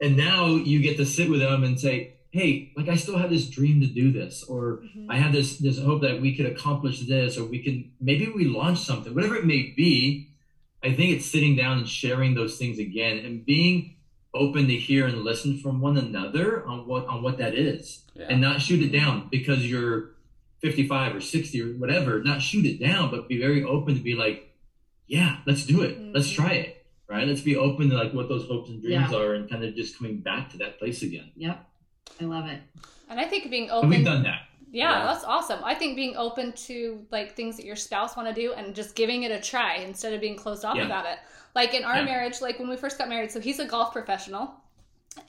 [0.00, 3.30] And now you get to sit with them and say, hey, like I still have
[3.30, 5.06] this dream to do this, or Mhm.
[5.08, 8.44] I have this this hope that we could accomplish this, or we can maybe we
[8.46, 10.28] launch something, whatever it may be.
[10.82, 13.94] I think it's sitting down and sharing those things again and being
[14.34, 18.26] open to hear and listen from one another on what on what that is, Yeah.
[18.28, 20.15] and not shoot it down because you're
[20.70, 22.22] 55 or 60 or whatever.
[22.22, 24.52] Not shoot it down, but be very open to be like,
[25.06, 26.34] yeah, let's do it, let's Mhm.
[26.34, 27.26] try it, right?
[27.26, 29.16] Let's be open to like what those hopes and dreams Yeah.
[29.18, 31.30] are, and kind of just coming back to that place again.
[31.36, 31.64] Yep.
[32.20, 32.60] I love it.
[33.08, 33.90] And I think being And open.
[33.90, 34.40] we've done that.
[34.72, 35.04] Yeah, Yeah.
[35.04, 35.60] that's awesome.
[35.62, 38.96] I think being open to like things that your spouse want to do and just
[38.96, 40.86] giving it a try instead of being closed off Yeah.
[40.86, 41.18] about it.
[41.54, 42.04] Like in our Yeah.
[42.04, 44.50] marriage, like when we first got married, so he's a golf professional.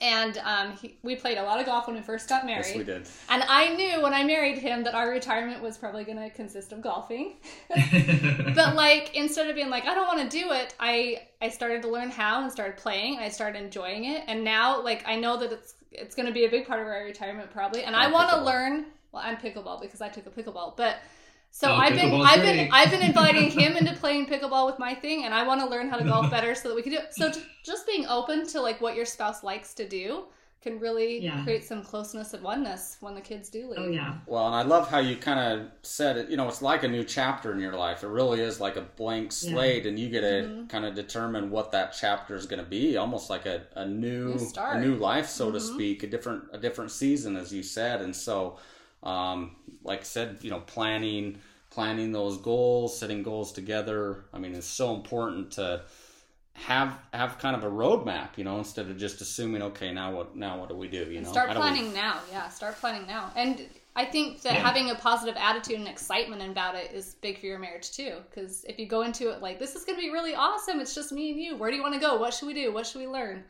[0.00, 2.66] And um, he, we played a lot of golf when we first got married.
[2.66, 3.08] Yes, we did.
[3.28, 6.72] And I knew when I married him that our retirement was probably going to consist
[6.72, 7.36] of golfing.
[8.54, 11.82] but like instead of being like I don't want to do it, I I started
[11.82, 13.16] to learn how and started playing.
[13.16, 16.32] And I started enjoying it, and now like I know that it's it's going to
[16.32, 17.82] be a big part of our retirement probably.
[17.84, 18.86] And I And want to learn.
[19.10, 20.96] Well, I'm pickleball because I took a pickleball, but.
[21.50, 22.68] So Oh, I've been I've been.
[22.72, 25.88] I've been inviting him into playing pickleball with my thing, and I want to learn
[25.88, 27.14] how to golf better so that we can do it.
[27.14, 30.24] So j- just being open to like what your spouse likes to do
[30.60, 31.42] can really Yeah.
[31.44, 33.78] create some closeness and oneness when the kids do leave.
[33.78, 34.14] Oh yeah.
[34.26, 36.28] Well, and I love how you kind of said it.
[36.30, 38.02] You know, it's like a new chapter in your life.
[38.04, 39.52] It really is like a blank Yeah.
[39.52, 40.66] slate, and you get to Mm-hmm.
[40.66, 42.96] kind of determine what that chapter is going to be.
[42.96, 44.76] Almost like a, a new, New start.
[44.76, 45.74] a new life, so to Mhm.
[45.74, 46.02] speak.
[46.02, 48.00] A different a different season, as you said.
[48.02, 48.58] And so,
[49.02, 51.38] um, like I said, you know, planning
[51.70, 54.24] planning those goals, setting goals together.
[54.32, 55.82] I mean, it's so important to
[56.54, 58.30] have have kind of a roadmap.
[58.36, 60.98] You know, instead of just assuming, okay, now what now what do we do?
[61.10, 62.20] You And know, start do we- planning now.
[62.32, 63.30] Yeah, start planning now.
[63.36, 64.60] And I think that Yeah.
[64.60, 68.16] having a positive attitude and excitement about it is big for your marriage too.
[68.30, 70.94] Because if you go into it like this is going to be really awesome, it's
[70.94, 71.56] just me and you.
[71.56, 72.16] Where do you want to go?
[72.16, 72.72] What should we do?
[72.72, 73.44] What should we learn?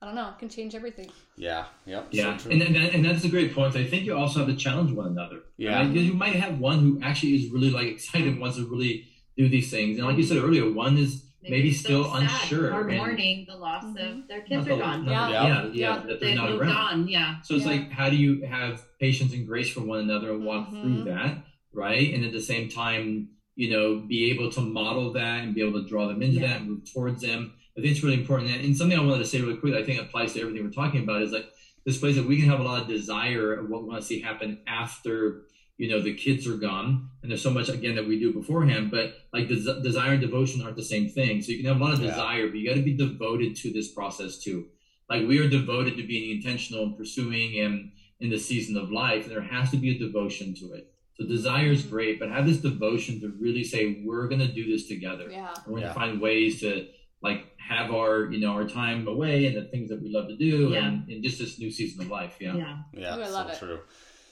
[0.00, 0.32] I don't know.
[0.38, 1.10] Can change everything.
[1.36, 1.64] Yeah.
[1.86, 2.08] Yep.
[2.12, 3.74] Yeah, So and, and and that's a great point.
[3.74, 5.40] I think you also have to challenge one another.
[5.56, 5.76] Yeah.
[5.80, 5.92] right?
[5.92, 9.06] Because you might have one who actually is really like excited, wants to really
[9.36, 12.74] do these things, and like you said earlier, one is maybe, still sad unsure.
[12.74, 14.20] Or mourning the loss Mhm.
[14.22, 15.06] of their kids the- are gone.
[15.06, 15.46] not- Yeah.
[15.46, 15.96] yeah, yeah, Yeah.
[15.98, 16.76] that they're They've not moved around.
[17.02, 17.08] on.
[17.08, 17.40] Yeah.
[17.42, 17.70] So it's Yeah.
[17.72, 20.80] like, how do you have patience and grace for one another and walk Mhm.
[20.82, 22.12] through that, right?
[22.12, 25.80] And at the same time, you know, be able to model that and be able
[25.82, 26.48] to draw them into Yeah.
[26.48, 27.52] that and move towards them.
[27.78, 28.50] I think it's really important.
[28.50, 31.04] And something I wanted to say really quick, I think applies to everything we're talking
[31.04, 31.46] about, is like
[31.86, 34.06] this place that we can have a lot of desire of what we want to
[34.06, 35.42] see happen after,
[35.76, 37.08] you know, the kids are gone.
[37.22, 40.60] And there's so much again that we do beforehand, but like des- desire and devotion
[40.60, 41.40] aren't the same thing.
[41.40, 42.10] So you can have a lot of Yeah.
[42.10, 44.66] desire, but you got to be devoted to this process too.
[45.08, 49.22] Like we are devoted to being intentional and pursuing and in the season of life,
[49.26, 50.92] and there has to be a devotion to it.
[51.14, 54.68] So desire is great, but have this devotion to really say we're going to do
[54.68, 55.28] this together.
[55.30, 55.54] Yeah.
[55.64, 55.88] We're going Yeah.
[55.90, 56.88] to find ways to
[57.22, 60.36] like have our you know our time away and the things that we love to
[60.36, 60.86] do, Yeah.
[60.86, 62.36] and in just this new season of life.
[62.40, 62.56] Yeah.
[62.56, 62.76] Yeah.
[62.92, 63.58] Yeah, Ooh, I so it.
[63.58, 63.80] true.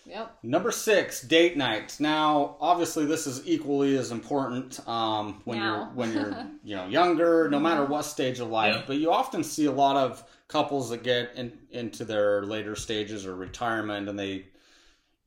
[0.06, 0.38] Yep.
[0.44, 1.96] Number six, date night.
[1.98, 5.76] Now, obviously, this is equally as important um, when Now.
[5.76, 8.74] you're when you're you know younger, no matter what stage of life.
[8.76, 8.82] Yeah.
[8.86, 13.26] But you often see a lot of couples that get in, into their later stages
[13.26, 14.46] or retirement, and they,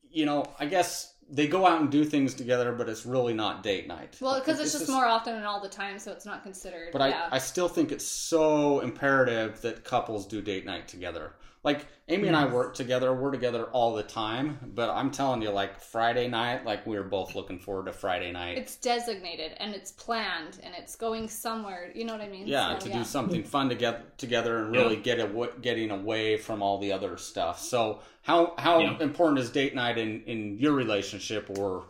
[0.09, 3.61] you know, I guess they go out and do things together, but it's really not
[3.63, 4.17] date night.
[4.19, 6.89] Well, because it's This just more often and all the time, so it's not considered.
[6.91, 7.27] But yeah.
[7.31, 11.33] I, I still think it's so imperative that couples do date night together.
[11.63, 14.71] Like Amy and I work together, we're together all the time.
[14.73, 18.31] But I'm telling you, like Friday night, like we were both looking forward to Friday
[18.31, 18.57] night.
[18.57, 21.91] it's designated and it's planned and it's going somewhere.
[21.93, 22.47] You know what I mean?
[22.47, 26.37] yeah, So, to do something fun to get together and really get a, getting away
[26.37, 27.59] from all the other stuff.
[27.59, 28.97] So how how Yeah.
[29.01, 31.83] important is date night in in your relationship or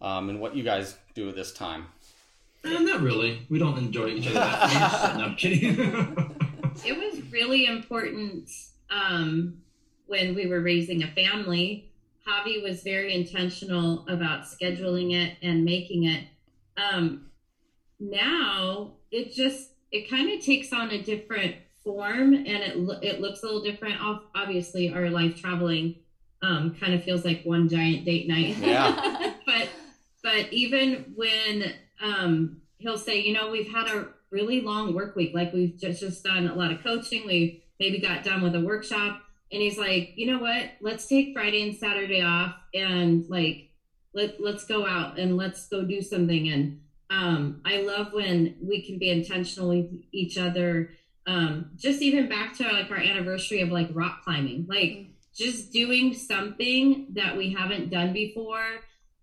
[0.00, 1.86] um, in what you guys do at this time?
[2.64, 3.46] Eh, not really.
[3.48, 5.16] We don't enjoy each other that much.
[5.18, 6.30] no, I'm kidding.
[6.84, 8.50] It was really important
[8.90, 9.58] um,
[10.06, 11.90] when we were raising a family.
[12.26, 16.24] Javi was very intentional about scheduling it and making it.
[16.76, 17.26] Um,
[18.00, 23.20] now it just it kind of takes on a different form and it lo- it
[23.20, 23.96] looks a little different.
[24.34, 25.96] Obviously, our life traveling
[26.42, 28.56] um, kind of feels like one giant date night.
[28.58, 29.34] Yeah.
[29.46, 29.68] but
[30.22, 35.32] but even when um, he'll say, you know, we've had a really long work week,
[35.34, 38.60] like we've just just done a lot of coaching, we maybe got done with a
[38.60, 39.20] workshop,
[39.52, 43.70] and he's like, you know what, let's take Friday and Saturday off, and like
[44.14, 46.48] let let's go out and let's go do something.
[46.48, 50.90] And um, I love when we can be intentional with each other.
[51.26, 56.14] Um, just even back to like our anniversary of like rock climbing, like just doing
[56.14, 58.62] something that we haven't done before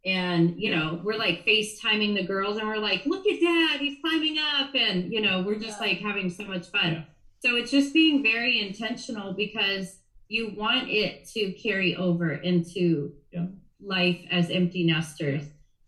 [0.03, 3.97] and you know we're like facetiming the girls and we're like look at dad he's
[4.01, 5.87] climbing up and you know we're just Yeah.
[5.87, 7.03] like having so much fun Yeah.
[7.43, 9.97] So it's just being very intentional because
[10.29, 13.47] you want it to carry over into Yeah.
[13.81, 15.43] life as empty nesters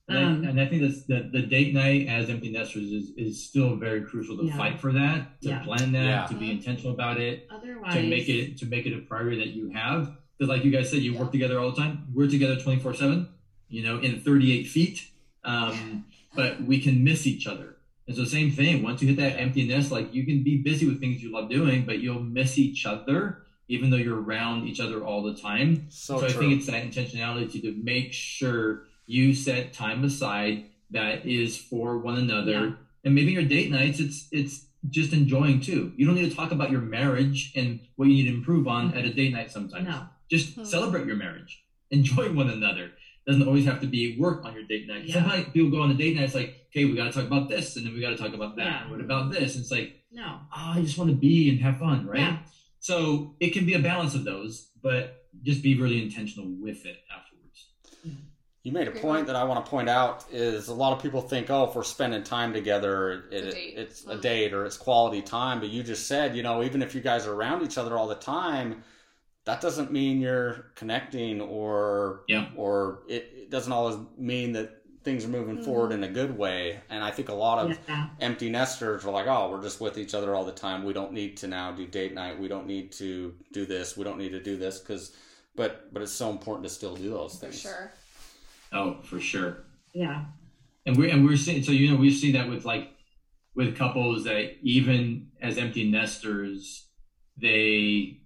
[0.10, 3.12] And, I, Um, and I think that's the, the date night as empty nesters is,
[3.16, 4.58] is still very crucial to Yeah.
[4.58, 5.64] fight for that, to Yeah.
[5.64, 6.26] plan that, Yeah.
[6.28, 9.54] to be intentional about it, otherwise to make it to make it a priority that
[9.56, 10.18] you have.
[10.38, 11.22] Because like you guys said, you Yeah.
[11.22, 12.08] work together all the time.
[12.14, 13.30] We're together twenty four seven.
[13.70, 15.08] You know, in thirty eight feet.
[15.46, 16.04] Um,
[16.36, 17.73] but we can miss each other.
[18.08, 18.84] And so the same thing.
[18.84, 21.50] Once you hit that empty nest, like you can be busy with things you love
[21.50, 25.86] doing, but you'll miss each other, even though you're around each other all the time.
[25.90, 31.26] So, So, I think it's that intentionality to make sure you set time aside that
[31.26, 32.52] is for one another.
[32.52, 32.72] Yeah.
[33.06, 35.94] And maybe your date nights, it's it's just enjoying too.
[35.96, 38.94] You don't need to talk about your marriage and what you need to improve on
[38.98, 39.88] at a date night sometimes.
[39.88, 40.08] No.
[40.30, 40.64] Just Hmm.
[40.66, 41.64] celebrate your marriage.
[41.92, 42.92] Enjoy one another.
[43.26, 45.06] Doesn't always have to be work on your date night.
[45.06, 45.14] Yeah.
[45.16, 47.50] Sometimes people go on a date night, it's like, okay, we got to talk about
[47.50, 48.66] this, and then we got to talk about that.
[48.66, 48.90] Yeah.
[48.92, 49.54] What about this?
[49.56, 50.40] And it's like, No.
[50.56, 52.20] oh, I just want to be and have fun, right?
[52.20, 52.38] Yeah.
[52.80, 56.98] So it can be a balance of those, but just be really intentional with it
[57.16, 57.70] afterwards.
[58.64, 61.02] You made a point point that I want to point out is a lot of
[61.04, 63.74] people think, oh, if we're spending time together, it, It's a date.
[63.78, 65.60] it's a date or it's quality time.
[65.60, 68.08] But you just said, you know, even if you guys are around each other all
[68.08, 68.84] the time,
[69.46, 72.50] that doesn't mean you're connecting or Yeah.
[72.56, 76.04] or it, it doesn't always mean that things are moving forward Mm-hmm.
[76.04, 76.80] in a good way.
[76.90, 78.08] And I think a lot of Yeah.
[78.22, 80.84] empty nesters are like, oh, we're just with each other all the time.
[80.84, 82.40] We don't need to now do date night.
[82.40, 83.98] We don't need to do this.
[83.98, 85.12] We don't need to do this because,
[85.56, 87.62] but but it's so important to still do those things.
[87.62, 87.76] For things.
[87.76, 87.92] sure.
[88.72, 89.66] Oh, for sure.
[89.94, 90.26] Yeah.
[90.86, 92.90] and we're and we're seeing so you know we see that with like
[93.56, 96.88] with couples that even as empty nesters
[97.38, 98.20] they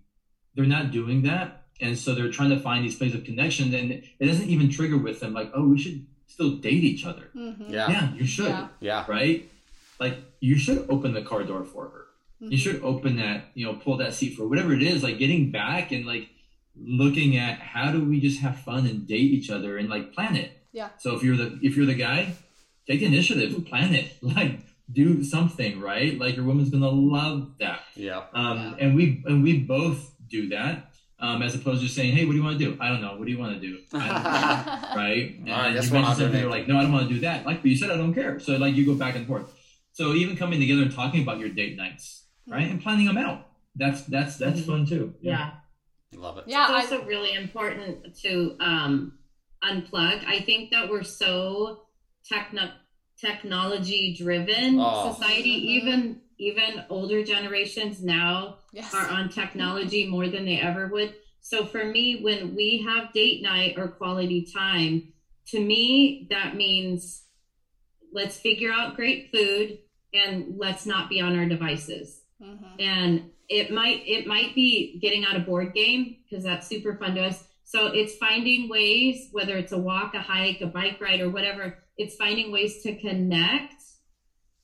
[0.55, 3.91] they're not doing that and so they're trying to find these places of connection and
[3.91, 7.73] it doesn't even trigger with them like oh we should still date each other Mm-hmm.
[7.73, 7.89] Yeah.
[7.89, 8.67] yeah you should Yeah.
[8.79, 9.05] Yeah.
[9.07, 9.49] right
[9.99, 12.03] like you should open the car door for her
[12.41, 12.51] Mm-hmm.
[12.51, 15.49] you should open that you know pull that seat for whatever it is like getting
[15.49, 16.29] back and like
[16.75, 20.35] looking at how do we just have fun and date each other and like plan
[20.35, 20.89] it Yeah.
[20.99, 22.35] so if you're the if you're the guy
[22.87, 24.59] take the initiative plan it like
[24.91, 28.21] do something right like your woman's gonna love that Yeah.
[28.33, 28.75] um Yeah.
[28.81, 32.37] and we and we both do that um as opposed to saying hey what do
[32.37, 35.39] you want to do i don't know what do you want to do I right?
[35.39, 35.91] And All right, you what?
[35.91, 37.45] mention I'll do something, you're like, no, I don't want to do that.
[37.45, 38.39] Like, but you said I don't care.
[38.39, 39.51] So like you go back and forth.
[39.93, 43.47] So even coming together and talking about your date nights, right, and planning them out.
[43.75, 45.15] That's that's that's fun too.
[45.21, 45.51] Yeah.
[46.15, 46.43] Love it.
[46.47, 49.17] Yeah, I, it's also really important to um,
[49.63, 50.23] unplug.
[50.25, 51.83] I think that we're so
[52.27, 52.73] techno-
[53.19, 55.13] technology driven Oh.
[55.13, 55.55] society.
[55.55, 55.81] Mhm.
[55.81, 58.93] Even even older generations now yes.
[58.93, 61.15] are on technology more than they ever would.
[61.41, 65.13] So for me, when we have date night or quality time,
[65.47, 67.23] to me that means
[68.13, 69.79] let's figure out great food
[70.13, 72.79] and let's not be on our devices Mhm.
[72.79, 77.15] and it might it might be getting out a board game because that's super fun
[77.15, 81.21] to us so it's finding ways whether it's a walk a hike a bike ride
[81.21, 83.76] or whatever it's finding ways to connect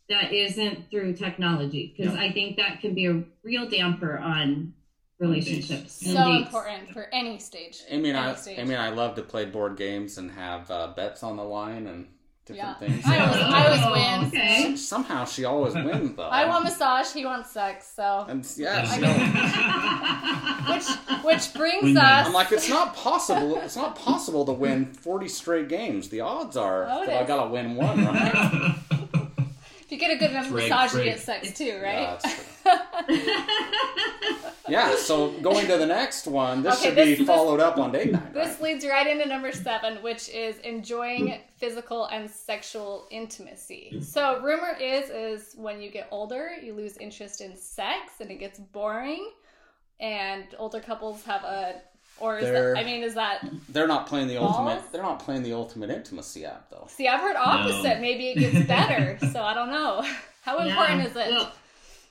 [0.10, 2.22] that isn't through technology because Yeah.
[2.22, 4.74] i think that can be a real damper on
[5.20, 6.46] relationships So dates.
[6.48, 7.78] important for any stage.
[7.88, 8.60] Amy and I, Any stage.
[8.60, 11.88] Amy and I love to play board games and have uh, bets on the line
[11.88, 12.08] and
[12.46, 12.88] different Yeah.
[12.88, 13.06] things.
[13.06, 14.28] I always, I always Oh, win.
[14.28, 14.76] okay.
[14.76, 16.24] Somehow she always wins though.
[16.24, 17.14] I want massage.
[17.14, 17.90] He wants sex.
[17.96, 20.88] So, And yeah, I mean- which
[21.24, 21.98] which brings Win-win.
[22.04, 22.28] us.
[22.28, 23.58] I'm like, it's not possible.
[23.62, 26.10] It's not possible to win 40 straight games.
[26.10, 28.76] The odds are Oh, it that I gotta win one, right?
[29.94, 31.06] you get a good enough Break, massage, break.
[31.06, 32.20] you get sex too, right?
[32.66, 32.80] Yeah,
[34.70, 34.96] yeah.
[34.96, 36.64] So going to the next one.
[36.64, 38.34] This Okay, should this- be this- followed up on date night.
[38.34, 38.62] This Right?
[38.62, 44.02] leads right into number seven, which is enjoying physical and sexual intimacy.
[44.02, 48.40] So, rumor is is when you get older, you lose interest in sex and it
[48.40, 49.30] gets boring.
[50.00, 51.82] And older couples have a,
[52.20, 52.80] or is They're- that?
[52.80, 53.46] I mean, is that?
[53.70, 54.56] They're not playing the Balls?
[54.56, 54.92] ultimate.
[54.92, 56.88] They're not playing the ultimate intimacy app though.
[56.90, 58.00] See, I've heard opposite.
[58.02, 59.18] Maybe it gets better.
[59.32, 60.04] so I don't know.
[60.44, 61.08] How important Yeah.
[61.08, 61.30] is it?
[61.32, 61.52] Well,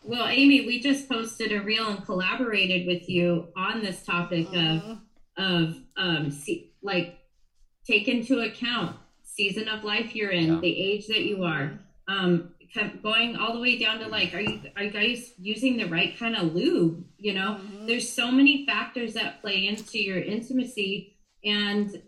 [0.04, 4.52] well, Amy, we just posted a reel and collaborated with you on this topic of
[4.54, 4.98] Mhm.
[5.38, 7.18] of um see, like
[7.86, 10.60] take into account season of life you're in, Yeah.
[10.60, 12.61] the age that you are, um, com-
[13.02, 16.16] going all the way down to like, are you are you guys using the right
[16.18, 17.04] kind of lube?
[17.18, 17.86] You know, Mhm.
[17.86, 22.02] there's so many factors that play into your intimacy and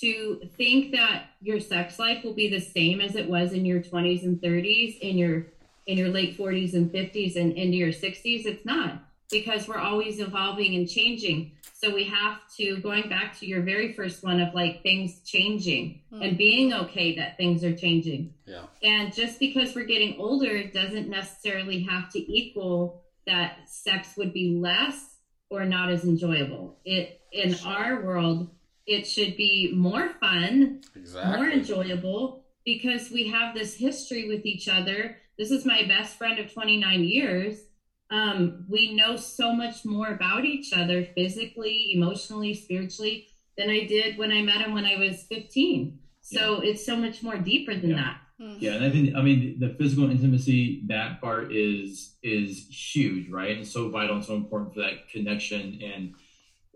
[0.00, 3.82] to think that your sex life will be the same as it was in your
[3.82, 5.52] 20s and 30s in your
[5.86, 10.20] in your late 40s and 50s and into your 60s it's not because we're always
[10.20, 14.54] evolving and changing so we have to going back to your very first one of
[14.54, 16.22] like things changing hmm.
[16.22, 18.64] and being okay that things are changing Yeah.
[18.82, 24.56] and just because we're getting older doesn't necessarily have to equal that sex would be
[24.56, 25.16] less
[25.50, 26.78] or not as enjoyable.
[26.84, 28.48] It in our world,
[28.86, 31.36] it should be more fun, Exactly.
[31.36, 35.18] more enjoyable because we have this history with each other.
[35.38, 37.64] This is my best friend of 29 years.
[38.10, 44.18] Um, we know so much more about each other physically, emotionally, spiritually than I did
[44.18, 45.98] when I met him when I was 15.
[46.22, 47.96] So it's so much more deeper than Yeah.
[47.96, 48.20] that.
[48.40, 48.56] Mhm.
[48.60, 53.56] Yeah, and I think I mean the physical intimacy that part is is huge, right?
[53.56, 56.14] And so vital and so important for that connection and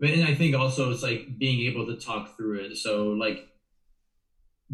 [0.01, 2.77] and I think also it's like being able to talk through it.
[2.77, 3.47] So like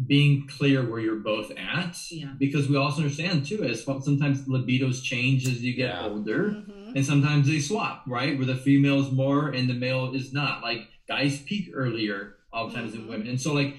[0.06, 2.32] being clear where you're both at Yeah.
[2.38, 6.06] because we also understand too as well, sometimes libidos change as you get Yeah.
[6.06, 6.96] older Mhm.
[6.96, 10.62] and sometimes they swap right where the female is more and the male is not
[10.62, 12.96] like guys peak earlier oftentimes Mhm.
[12.96, 13.76] than women and so like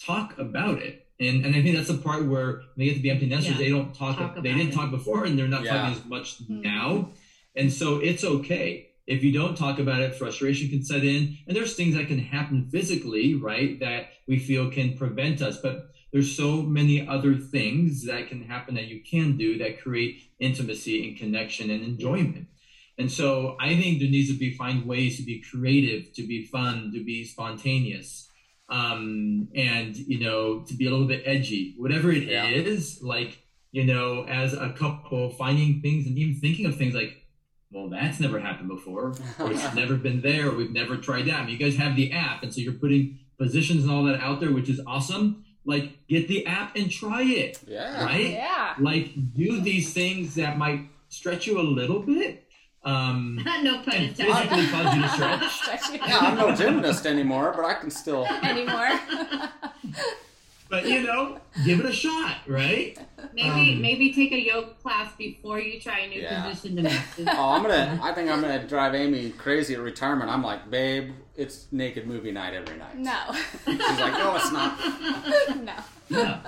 [0.00, 3.10] talk about it and and i think that's the part where they get to be
[3.10, 3.58] empty nesters Yeah.
[3.58, 4.74] they don't talk, Talk they didn't it.
[4.74, 5.72] talk before and they're not Yeah.
[5.76, 6.62] talking as much Mhm.
[6.62, 7.10] now
[7.54, 11.56] and so it's okay if you don't talk about it frustration can set in and
[11.56, 15.76] there's things that can happen physically right that we feel can prevent us but
[16.12, 21.06] there's so many other things that can happen that you can do that create intimacy
[21.08, 22.46] and connection and enjoyment
[22.98, 26.44] and so i think there needs to be find ways to be creative to be
[26.44, 28.28] fun to be spontaneous
[28.68, 33.08] um, and you know to be a little bit edgy whatever it is, Yeah.
[33.08, 33.32] like
[33.72, 37.19] you know as a couple finding things and even thinking of things like
[37.72, 41.34] well that's never happened before or it's never been there or we've never tried that
[41.40, 44.20] I mean, you guys have the app and so you're putting positions and all that
[44.20, 48.04] out there which is awesome like get the app and try it Yeah.
[48.04, 48.74] right Yeah.
[48.78, 52.46] like do these things that might stretch you a little bit
[52.82, 54.16] um no pun intended.
[54.16, 57.90] physically cause you to stretch Stretch you Yeah, I'm no gymnast anymore, but I can
[57.90, 58.26] still.
[58.26, 58.88] anymore.
[60.70, 62.96] But you know give it a shot right
[63.34, 66.42] Maybe Um, maybe take a yoga class before you try a new Yeah.
[66.48, 67.24] position to master.
[67.28, 68.00] Oh, I'm gonna.
[68.02, 70.30] I think I'm gonna drive Amy crazy at retirement.
[70.30, 72.96] I'm like, babe, it's naked movie night every night.
[72.98, 73.18] no.
[73.66, 74.78] She's like, no, it's not.
[75.64, 75.74] no.
[76.08, 76.40] Yeah.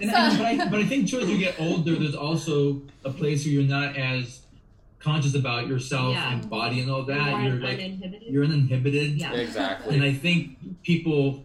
[0.00, 2.80] And, So- and- but, I, but I think too, as you get older, there's also
[3.04, 4.40] a place where you're not as
[5.00, 6.32] conscious about yourself Yeah.
[6.32, 7.18] and body and all that.
[7.32, 8.22] More You're like uninhibited.
[8.32, 9.20] you're uninhibited.
[9.20, 9.32] Yeah.
[9.32, 9.94] Exactly.
[9.96, 11.44] And I think people,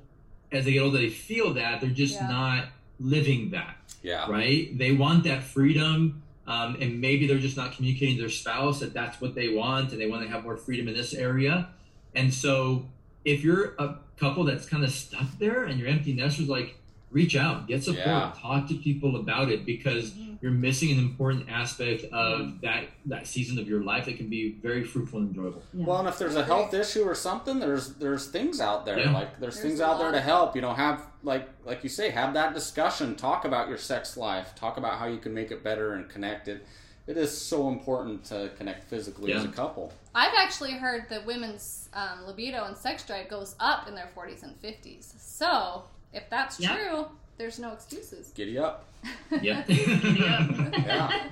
[0.55, 2.27] as they get older, they feel that they're just Yeah.
[2.29, 2.65] not
[2.99, 3.75] living that.
[4.01, 4.29] Yeah.
[4.29, 4.75] Right?
[4.77, 6.21] They want that freedom.
[6.47, 9.91] Um, and maybe they're just not communicating to their spouse that that's what they want
[9.91, 11.69] and they want to have more freedom in this area.
[12.13, 12.85] And so
[13.25, 16.75] if you're a couple that's kind of stuck there and you're empty nesters, like
[17.15, 18.33] reach out, get support, Yeah.
[18.37, 20.37] talk to people about it because Mhm.
[20.41, 24.51] you're missing an important aspect of that that season of your life that can be
[24.61, 25.63] very fruitful and enjoyable.
[25.73, 25.85] Yeah.
[25.85, 28.99] Well, and if there's a health issue or something, there's there's things out there.
[28.99, 29.11] Yeah.
[29.13, 30.55] Like there's, There's things out there to help.
[30.57, 33.15] You know, have like like you say, have that discussion.
[33.15, 34.53] Talk about your sex life.
[34.55, 36.65] Talk about how you can make it better and connect it.
[37.07, 39.93] It is so important to connect physically as a couple.
[40.15, 44.41] I've actually heard that women's um, libido and sex drive goes up in their 40s
[44.43, 45.13] and 50s.
[45.19, 45.83] So,
[46.15, 46.71] if that's Yep.
[46.77, 47.05] true,
[47.37, 48.31] there's no excuses.
[48.31, 48.85] Giddy up.
[49.41, 49.63] Yeah.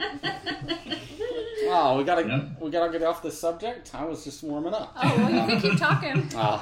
[1.65, 2.41] Oh, we gotta Yeah.
[2.59, 3.95] we gotta get off this subject.
[3.95, 4.95] I was just warming up.
[5.01, 6.29] Oh, well, you can keep talking.
[6.35, 6.59] Uh,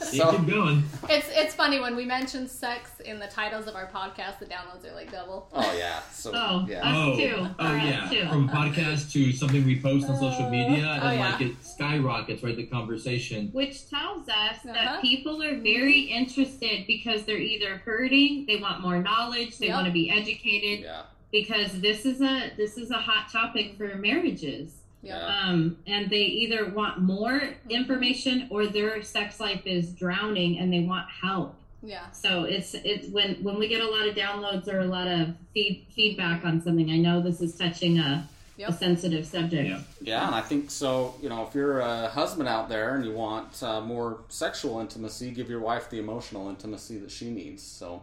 [0.00, 0.84] so keep going.
[1.10, 4.90] It's it's funny when we mention sex in the titles of our podcast, the downloads
[4.90, 5.48] are like double.
[5.52, 6.00] oh yeah.
[6.12, 6.88] So Oh, yeah.
[6.88, 7.34] us Oh, too.
[7.58, 8.08] oh Or us yeah.
[8.08, 8.28] too.
[8.28, 11.30] From podcast to something we post on social media, and Oh, yeah.
[11.32, 12.56] like it skyrockets, right?
[12.56, 13.48] The conversation.
[13.52, 14.72] Which tells us Uh-huh.
[14.72, 19.74] that people are very interested because they're either hurting, they want more knowledge, they Yep.
[19.74, 20.45] want to be educated.
[20.80, 21.02] Yeah.
[21.32, 24.72] Because this is a this is a hot topic for marriages.
[25.02, 25.18] Yeah.
[25.18, 25.48] Yeah.
[25.48, 30.80] Um, and they either want more information or their sex life is drowning and they
[30.80, 31.54] want help.
[31.82, 32.10] Yeah.
[32.10, 35.34] So it's it's when when we get a lot of downloads or a lot of
[35.54, 36.90] feed, feedback on something.
[36.90, 38.28] I know this is touching a,
[38.66, 39.68] a sensitive subject.
[39.68, 39.80] Yeah.
[40.00, 41.14] Yeah, and I think so.
[41.22, 45.30] You know, if you're a husband out there and you want uh, more sexual intimacy,
[45.30, 47.62] give your wife the emotional intimacy that she needs.
[47.62, 48.02] So,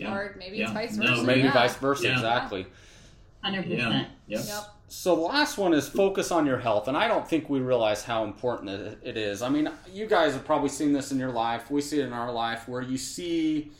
[0.00, 0.14] Yeah.
[0.14, 0.64] Or maybe Yeah.
[0.64, 1.20] it's vice versa.
[1.20, 1.52] or maybe yeah.
[1.52, 2.04] vice versa.
[2.04, 2.12] Yeah.
[2.14, 2.66] Exactly.
[3.42, 3.76] Hundred Yeah.
[3.86, 4.08] percent.
[4.28, 4.40] Yep.
[4.46, 4.64] Yep.
[4.88, 8.02] So the last one is focus on your health, and I don't think we realize
[8.04, 9.40] how important it- it is.
[9.40, 11.70] I mean, you guys have probably seen this in your life.
[11.70, 13.70] We see it in our life where you see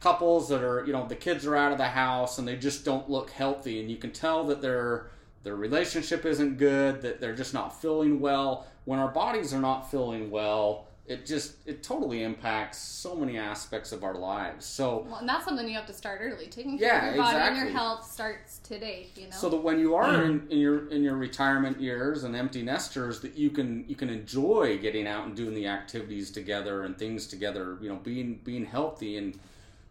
[0.00, 2.84] couples that are, you know, the kids are out of the house and they just
[2.84, 5.06] don't look healthy, and you can tell that their
[5.42, 8.66] their relationship isn't good, that they're just not feeling well.
[8.84, 13.90] When our bodies are not feeling well, it just it totally impacts so many aspects
[13.90, 14.64] of our lives.
[14.64, 16.46] So Well, and that's something you have to start early.
[16.46, 19.08] Taking care Yeah, of your body and your health starts today.
[19.16, 19.36] You know.
[19.36, 23.20] So that when you are in, in your in your retirement years and empty nesters,
[23.22, 27.26] that you can you can enjoy getting out and doing the activities together and things
[27.26, 27.76] together.
[27.80, 29.36] You know, being being healthy and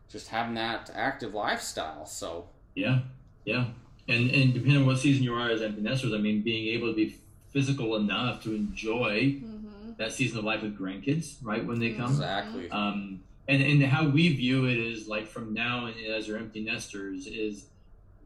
[0.09, 2.05] just having that active lifestyle.
[2.05, 2.99] So Yeah,
[3.43, 3.65] yeah,
[4.07, 6.87] and and depending on what season you are as empty nesters, I mean, being able
[6.87, 7.17] to be
[7.51, 9.58] physical enough to enjoy hmm
[9.99, 12.11] that season of life with grandkids, right when they come.
[12.11, 16.37] exactly, Um, and and how we view it is like from now and as our
[16.37, 17.65] empty nesters is,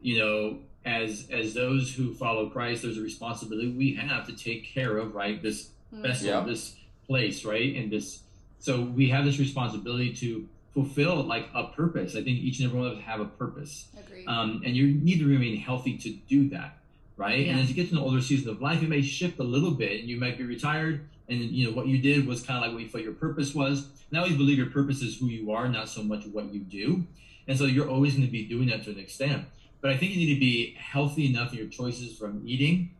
[0.00, 4.64] you know, as as those who follow Christ, there's a responsibility we have to take
[4.64, 6.40] care of right this vessel, Yeah.
[6.44, 8.20] this place, right, and this.
[8.60, 12.12] So we have this responsibility to fulfill like a purpose.
[12.14, 14.26] I think each and every one of us have a purpose Agreed.
[14.26, 16.78] um, and you need to remain healthy to do that,
[17.16, 17.46] right?
[17.48, 19.70] And as you get to the older season of life, it may shift a little
[19.72, 22.64] bit, and you might be retired, and you know what you did was kind of
[22.64, 23.86] like what you thought your purpose was.
[24.10, 26.60] And I always believe your purpose is who you are, not so much what you
[26.60, 27.04] do.
[27.46, 29.46] And so you're always going to be doing that to an extent.
[29.80, 32.90] But I think you need to be healthy enough in your choices from eating,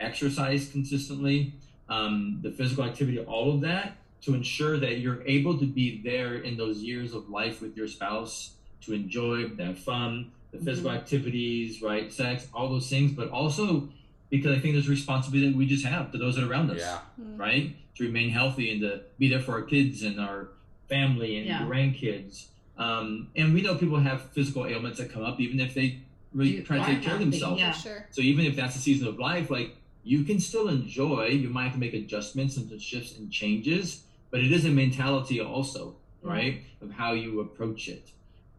[0.00, 1.52] exercise consistently,
[1.88, 6.34] um, the physical activity, all of that to ensure that you're able to be there
[6.34, 10.90] in those years of life with your spouse to enjoy, to have fun, the physical
[10.90, 10.98] mm-hmm.
[10.98, 13.88] activities, right, sex, all those things, but also
[14.30, 16.70] because I think there's a responsibility that we just have to those that are around
[16.70, 16.98] us, yeah.
[17.20, 17.36] mm-hmm.
[17.36, 20.48] right, to remain healthy and to be there for our kids and our
[20.88, 21.60] family and yeah.
[21.60, 22.46] grandkids.
[22.78, 26.00] Um, and we know people have physical ailments that come up even if they
[26.34, 27.60] really try to take care of themselves.
[27.60, 28.06] Yeah, sure.
[28.10, 31.26] So even if that's a season of life, like you can still enjoy.
[31.26, 35.40] You might have to make adjustments and shifts and changes, but it is a mentality
[35.40, 38.10] also, right, of how you approach it.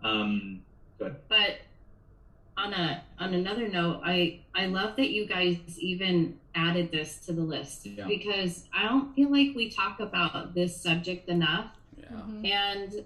[0.04, 0.64] Um,
[1.00, 1.16] good.
[1.30, 1.60] But
[2.58, 7.34] on a on another note, I I love that you guys even added this to
[7.34, 8.08] the list yeah.
[8.08, 11.68] because I don't feel like we talk about this subject enough.
[11.98, 12.08] Yeah.
[12.08, 12.46] Mm-hmm.
[12.46, 13.06] And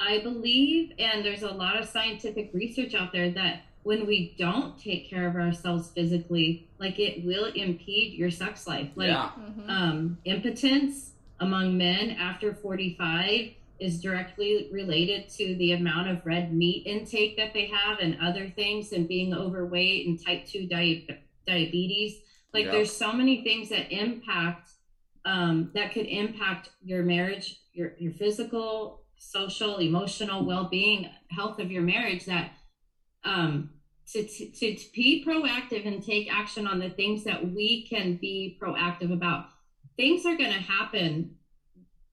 [0.00, 4.78] I believe, and there's a lot of scientific research out there that when we don't
[4.78, 8.88] take care of ourselves physically, like it will impede your sex life.
[8.94, 9.30] Like yeah.
[9.38, 9.70] mm-hmm.
[9.70, 13.50] um, impotence among men after 45
[13.80, 18.48] is directly related to the amount of red meat intake that they have and other
[18.48, 21.08] things and being overweight and type 2 di-
[21.46, 22.20] diabetes.
[22.52, 22.72] Like yeah.
[22.72, 24.70] there's so many things that impact
[25.24, 31.82] um, that could impact your marriage, your your physical social, emotional well-being, health of your
[31.82, 32.52] marriage that
[33.24, 33.70] um,
[34.12, 38.58] to, to, to be proactive and take action on the things that we can be
[38.60, 39.46] proactive about.
[39.96, 41.36] Things are going to happen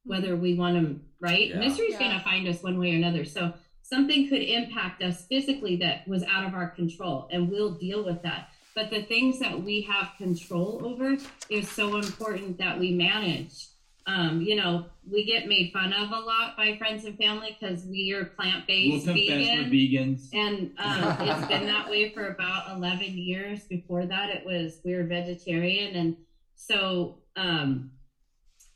[0.04, 1.50] whether we want them, right?
[1.50, 1.60] Yeah.
[1.60, 2.00] Misery is yeah.
[2.00, 3.26] going to find us one way or another.
[3.26, 8.04] So something could impact us physically that was out of our control, and we'll deal
[8.04, 8.50] with that.
[8.76, 11.18] But the things that we have control over
[11.50, 13.68] is so important that we manage
[14.08, 17.84] um, you know, we get made fun of a lot by friends and family because
[17.86, 19.70] we are plant based we'll vegan.
[19.70, 20.30] vegans.
[20.34, 23.66] And um, it's been that way for about 11 years.
[23.66, 25.96] Before that, it was we were vegetarian.
[25.98, 26.16] And
[26.56, 27.92] so um,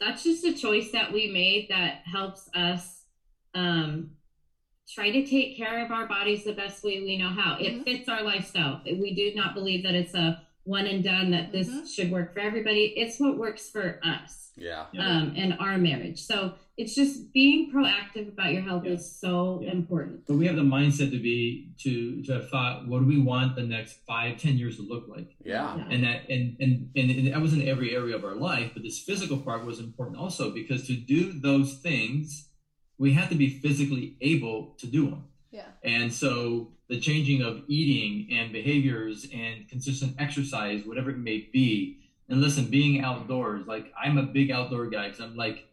[0.02, 3.04] that's just a choice that we made that helps us
[3.56, 4.12] um,
[4.94, 7.58] try to take care of our bodies the best way we know how.
[7.58, 7.84] It mm-hmm.
[7.84, 8.82] fits our lifestyle.
[8.86, 11.86] We do not believe that it's a one and done, that this mm-hmm.
[11.86, 12.94] should work for everybody.
[12.98, 18.28] It's what works for us yeah um and our marriage so it's just being proactive
[18.28, 18.94] about your health yeah.
[18.94, 19.72] is so yeah.
[19.72, 23.20] important but we have the mindset to be to to have thought what do we
[23.20, 25.86] want the next five ten years to look like yeah, yeah.
[25.90, 28.82] and that and, and and and that was in every area of our life but
[28.82, 32.50] this physical part was important also because to do those things
[32.98, 37.62] we have to be physically able to do them yeah and so the changing of
[37.68, 42.00] eating and behaviors and consistent exercise whatever it may be
[42.32, 45.68] and listen, being outdoors, like I'm a big outdoor guy because I'm like,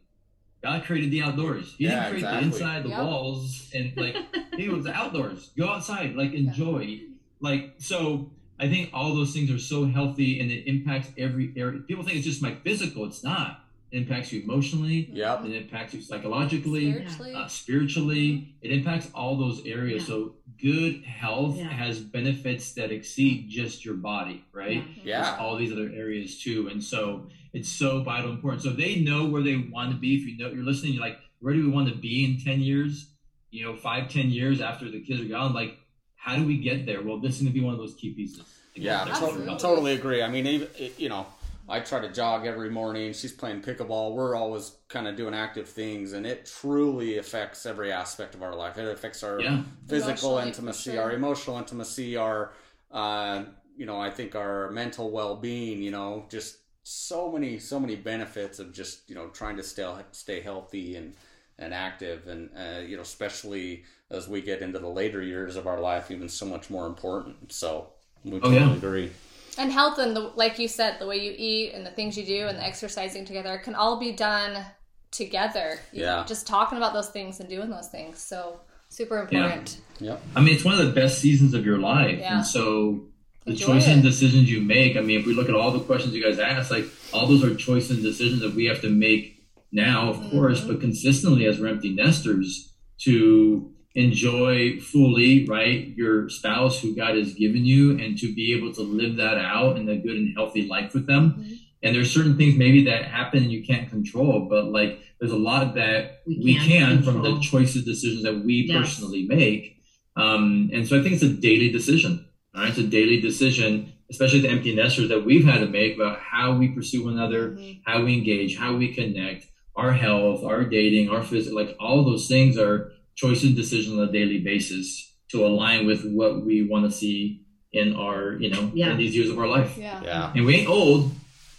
[0.63, 1.75] God created the outdoors.
[1.79, 2.41] He yeah, didn't create exactly.
[2.41, 3.05] the inside, the yep.
[3.05, 4.17] walls, and like
[4.57, 5.51] he was outdoors.
[5.57, 6.81] Go outside, like enjoy.
[6.81, 7.09] Yeah.
[7.41, 11.81] Like so, I think all those things are so healthy, and it impacts every area.
[11.81, 13.05] People think it's just my physical.
[13.05, 13.65] It's not.
[13.91, 15.09] It impacts you emotionally.
[15.13, 15.43] Yeah.
[15.45, 17.35] It impacts you psychologically, spiritually.
[17.35, 18.55] Uh, spiritually.
[18.61, 20.03] It impacts all those areas.
[20.03, 20.09] Yeah.
[20.09, 21.69] So good health yeah.
[21.69, 24.85] has benefits that exceed just your body, right?
[25.03, 25.23] Yeah.
[25.23, 26.69] There's all these other areas too.
[26.69, 28.63] And so it's so vital important.
[28.63, 30.17] So they know where they want to be.
[30.17, 32.61] If you know you're listening, you're like, where do we want to be in 10
[32.61, 33.11] years?
[33.51, 35.79] You know, five, 10 years after the kids are gone, like,
[36.17, 37.03] how do we get there?
[37.03, 38.43] Well, this is going to be one of those key pieces.
[38.75, 40.23] Yeah, to- totally agree.
[40.23, 41.27] I mean, even, you know,
[41.69, 43.13] I try to jog every morning.
[43.13, 44.15] She's playing pickleball.
[44.15, 48.55] We're always kind of doing active things, and it truly affects every aspect of our
[48.55, 48.79] life.
[48.79, 49.63] It affects our yeah.
[49.87, 51.03] physical intimacy, sure.
[51.03, 52.53] our emotional intimacy, our,
[52.91, 53.45] uh,
[53.77, 55.83] you know, I think our mental well being.
[55.83, 56.57] You know, just
[56.89, 61.15] so many, so many benefits of just you know trying to stay stay healthy and
[61.59, 65.67] and active, and uh, you know, especially as we get into the later years of
[65.67, 67.53] our life, even so much more important.
[67.53, 67.89] So
[68.25, 68.75] we totally oh, yeah.
[68.75, 69.11] agree
[69.59, 72.25] and health and the like you said the way you eat and the things you
[72.25, 74.65] do and the exercising together can all be done
[75.11, 79.19] together you yeah know, just talking about those things and doing those things so super
[79.19, 80.17] important yeah.
[80.37, 82.37] i mean it's one of the best seasons of your life yeah.
[82.37, 83.01] and so
[83.49, 83.93] the Enjoy choices it.
[83.93, 86.39] and decisions you make i mean if we look at all the questions you guys
[86.39, 90.17] asked like all those are choices and decisions that we have to make now of
[90.17, 90.31] mm-hmm.
[90.31, 97.17] course but consistently as we're empty nesters to enjoy fully, right, your spouse who God
[97.17, 100.35] has given you and to be able to live that out in a good and
[100.37, 101.33] healthy life with them.
[101.33, 101.55] Mm-hmm.
[101.83, 105.37] And there's certain things maybe that happen and you can't control, but like there's a
[105.37, 107.23] lot that we, we can control.
[107.23, 108.79] from the choices, decisions that we yes.
[108.79, 109.81] personally make.
[110.17, 112.28] Um, and so I think it's a daily decision.
[112.59, 112.71] All right.
[112.71, 116.57] It's a daily decision, especially the empty nesters that we've had to make about how
[116.57, 117.81] we pursue one another, mm-hmm.
[117.89, 119.47] how we engage, how we connect,
[119.77, 124.09] our health, our dating, our physical, like all those things are choices and decisions on
[124.09, 128.73] a daily basis to align with what we want to see in our, you know,
[128.75, 128.91] Yeah.
[128.91, 129.77] in these years of our life.
[129.79, 130.03] Yeah.
[130.03, 130.33] Yeah.
[130.35, 131.13] And we ain't old.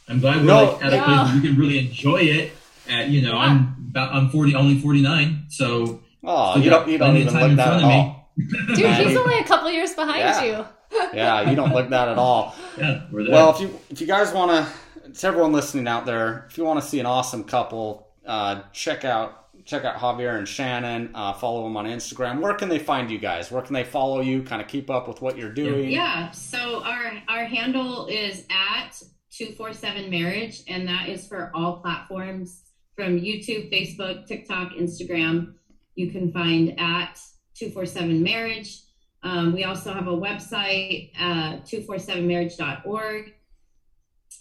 [0.10, 0.74] I'm glad we're No.
[0.74, 2.52] like at a place where we can really enjoy it.
[2.90, 3.40] At you know, Yeah.
[3.40, 7.32] I'm about I'm 40, only 49, so Oh, Still you got don't you don't even
[7.32, 7.96] time look in that front at of me.
[7.96, 8.32] all.
[8.76, 10.44] Dude, he's only a couple years behind Yeah.
[10.44, 10.66] you.
[10.92, 12.56] Yeah, you don't look that at all.
[12.78, 13.34] yeah, we're there.
[13.34, 16.64] Well, if you if you guys want to, to everyone listening out there, if you
[16.64, 21.12] want to see an awesome couple, uh, check out check out Javier and Shannan.
[21.14, 22.40] Uh, follow them on Instagram.
[22.42, 23.52] Where can they find you guys?
[23.52, 24.44] Where can they follow you?
[24.44, 25.90] Kind of keep up with what you're doing.
[25.90, 26.32] Yeah.
[26.32, 31.78] So our our handle is at two four seven marriage, and that is for all
[31.78, 32.64] platforms
[32.96, 35.54] from YouTube, Facebook, TikTok, Instagram.
[35.96, 37.20] You can find at
[37.56, 38.82] two four seven marriage.
[39.24, 43.34] Um, we also have a website, uh, 247marriage.org.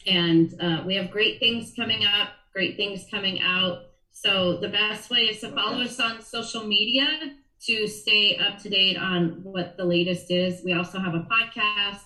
[0.06, 3.86] And uh, we have great things coming up, great things coming out.
[4.10, 8.68] So the best way is to follow us on social media to stay up to
[8.68, 10.62] date on what the latest is.
[10.64, 12.00] We also have a podcast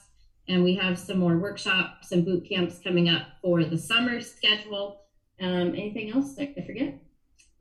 [0.49, 5.03] and we have some more workshops and boot camps coming up for the summer schedule.
[5.41, 6.99] Um, anything else I forget?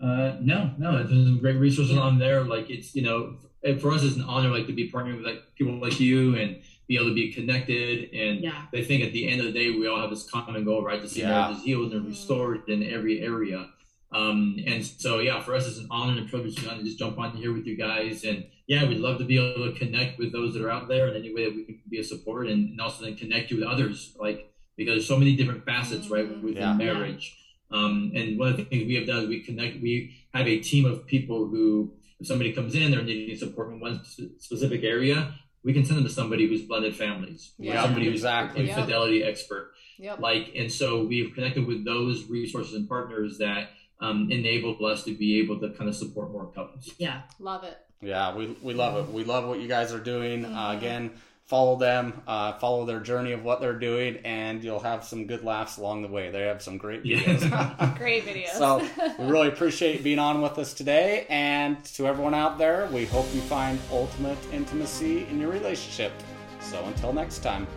[0.02, 2.44] Uh, no, no, there's some great resources on there.
[2.44, 3.36] Like it's, you know,
[3.80, 6.62] for us, it's an honor, like to be partnering with like people like you and
[6.88, 8.12] be able to be connected.
[8.14, 8.66] And Yeah.
[8.74, 11.02] I think at the end of the day, we all have this common goal, right?
[11.02, 11.30] To see Yeah.
[11.30, 13.70] marriages healed and restored in every area.
[14.12, 17.18] Um, and so, yeah, for us, it's an honor and a privilege to just jump
[17.18, 18.26] on here with you guys.
[18.26, 21.08] And yeah, we'd love to be able to connect with those that are out there
[21.08, 23.58] in any way that we can be a support and, and also then connect you
[23.60, 26.74] with others, like because there's so many different facets, right, within Yeah.
[26.74, 27.38] marriage.
[27.72, 30.60] Um, and one of the things we have done is we connect, we have a
[30.60, 34.02] team of people who, if somebody comes in, they're needing support in one
[34.40, 37.84] specific area, we can send them to somebody who's blended families, or Yeah.
[37.84, 38.62] somebody who's Exactly.
[38.62, 38.78] an Yep.
[38.78, 39.72] infidelity expert.
[40.00, 40.20] Yep.
[40.20, 43.70] Like, and so we've connected with those resources and partners that
[44.00, 46.90] um, enable us to be able to kind of support more couples.
[46.98, 47.22] Yeah.
[47.40, 47.78] Love it.
[48.02, 49.14] Yeah, we, we love it.
[49.14, 50.44] We love what you guys are doing.
[50.44, 50.78] Uh, Mhm.
[50.78, 51.12] again,
[51.52, 55.44] follow them, uh, follow their journey of what they're doing, and you'll have some good
[55.44, 56.32] laughs along the way.
[56.32, 57.42] They have some great videos.
[57.98, 58.52] Great videos.
[58.52, 58.82] so
[59.20, 61.26] we really appreciate you being on with us today.
[61.28, 66.14] And to everyone out there, we hope you find ultimate intimacy in your relationship.
[66.62, 67.68] So until next time.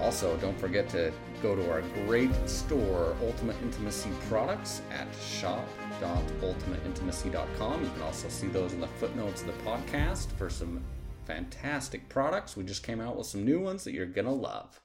[0.00, 7.84] Also, don't forget to go to our great store, Ultimate Intimacy Products, at shop.ultimateintimacy.com.
[7.84, 10.80] You can also see those in the footnotes of the podcast for some
[11.24, 12.56] fantastic products.
[12.56, 14.80] We just came out with some new ones that you're going to love.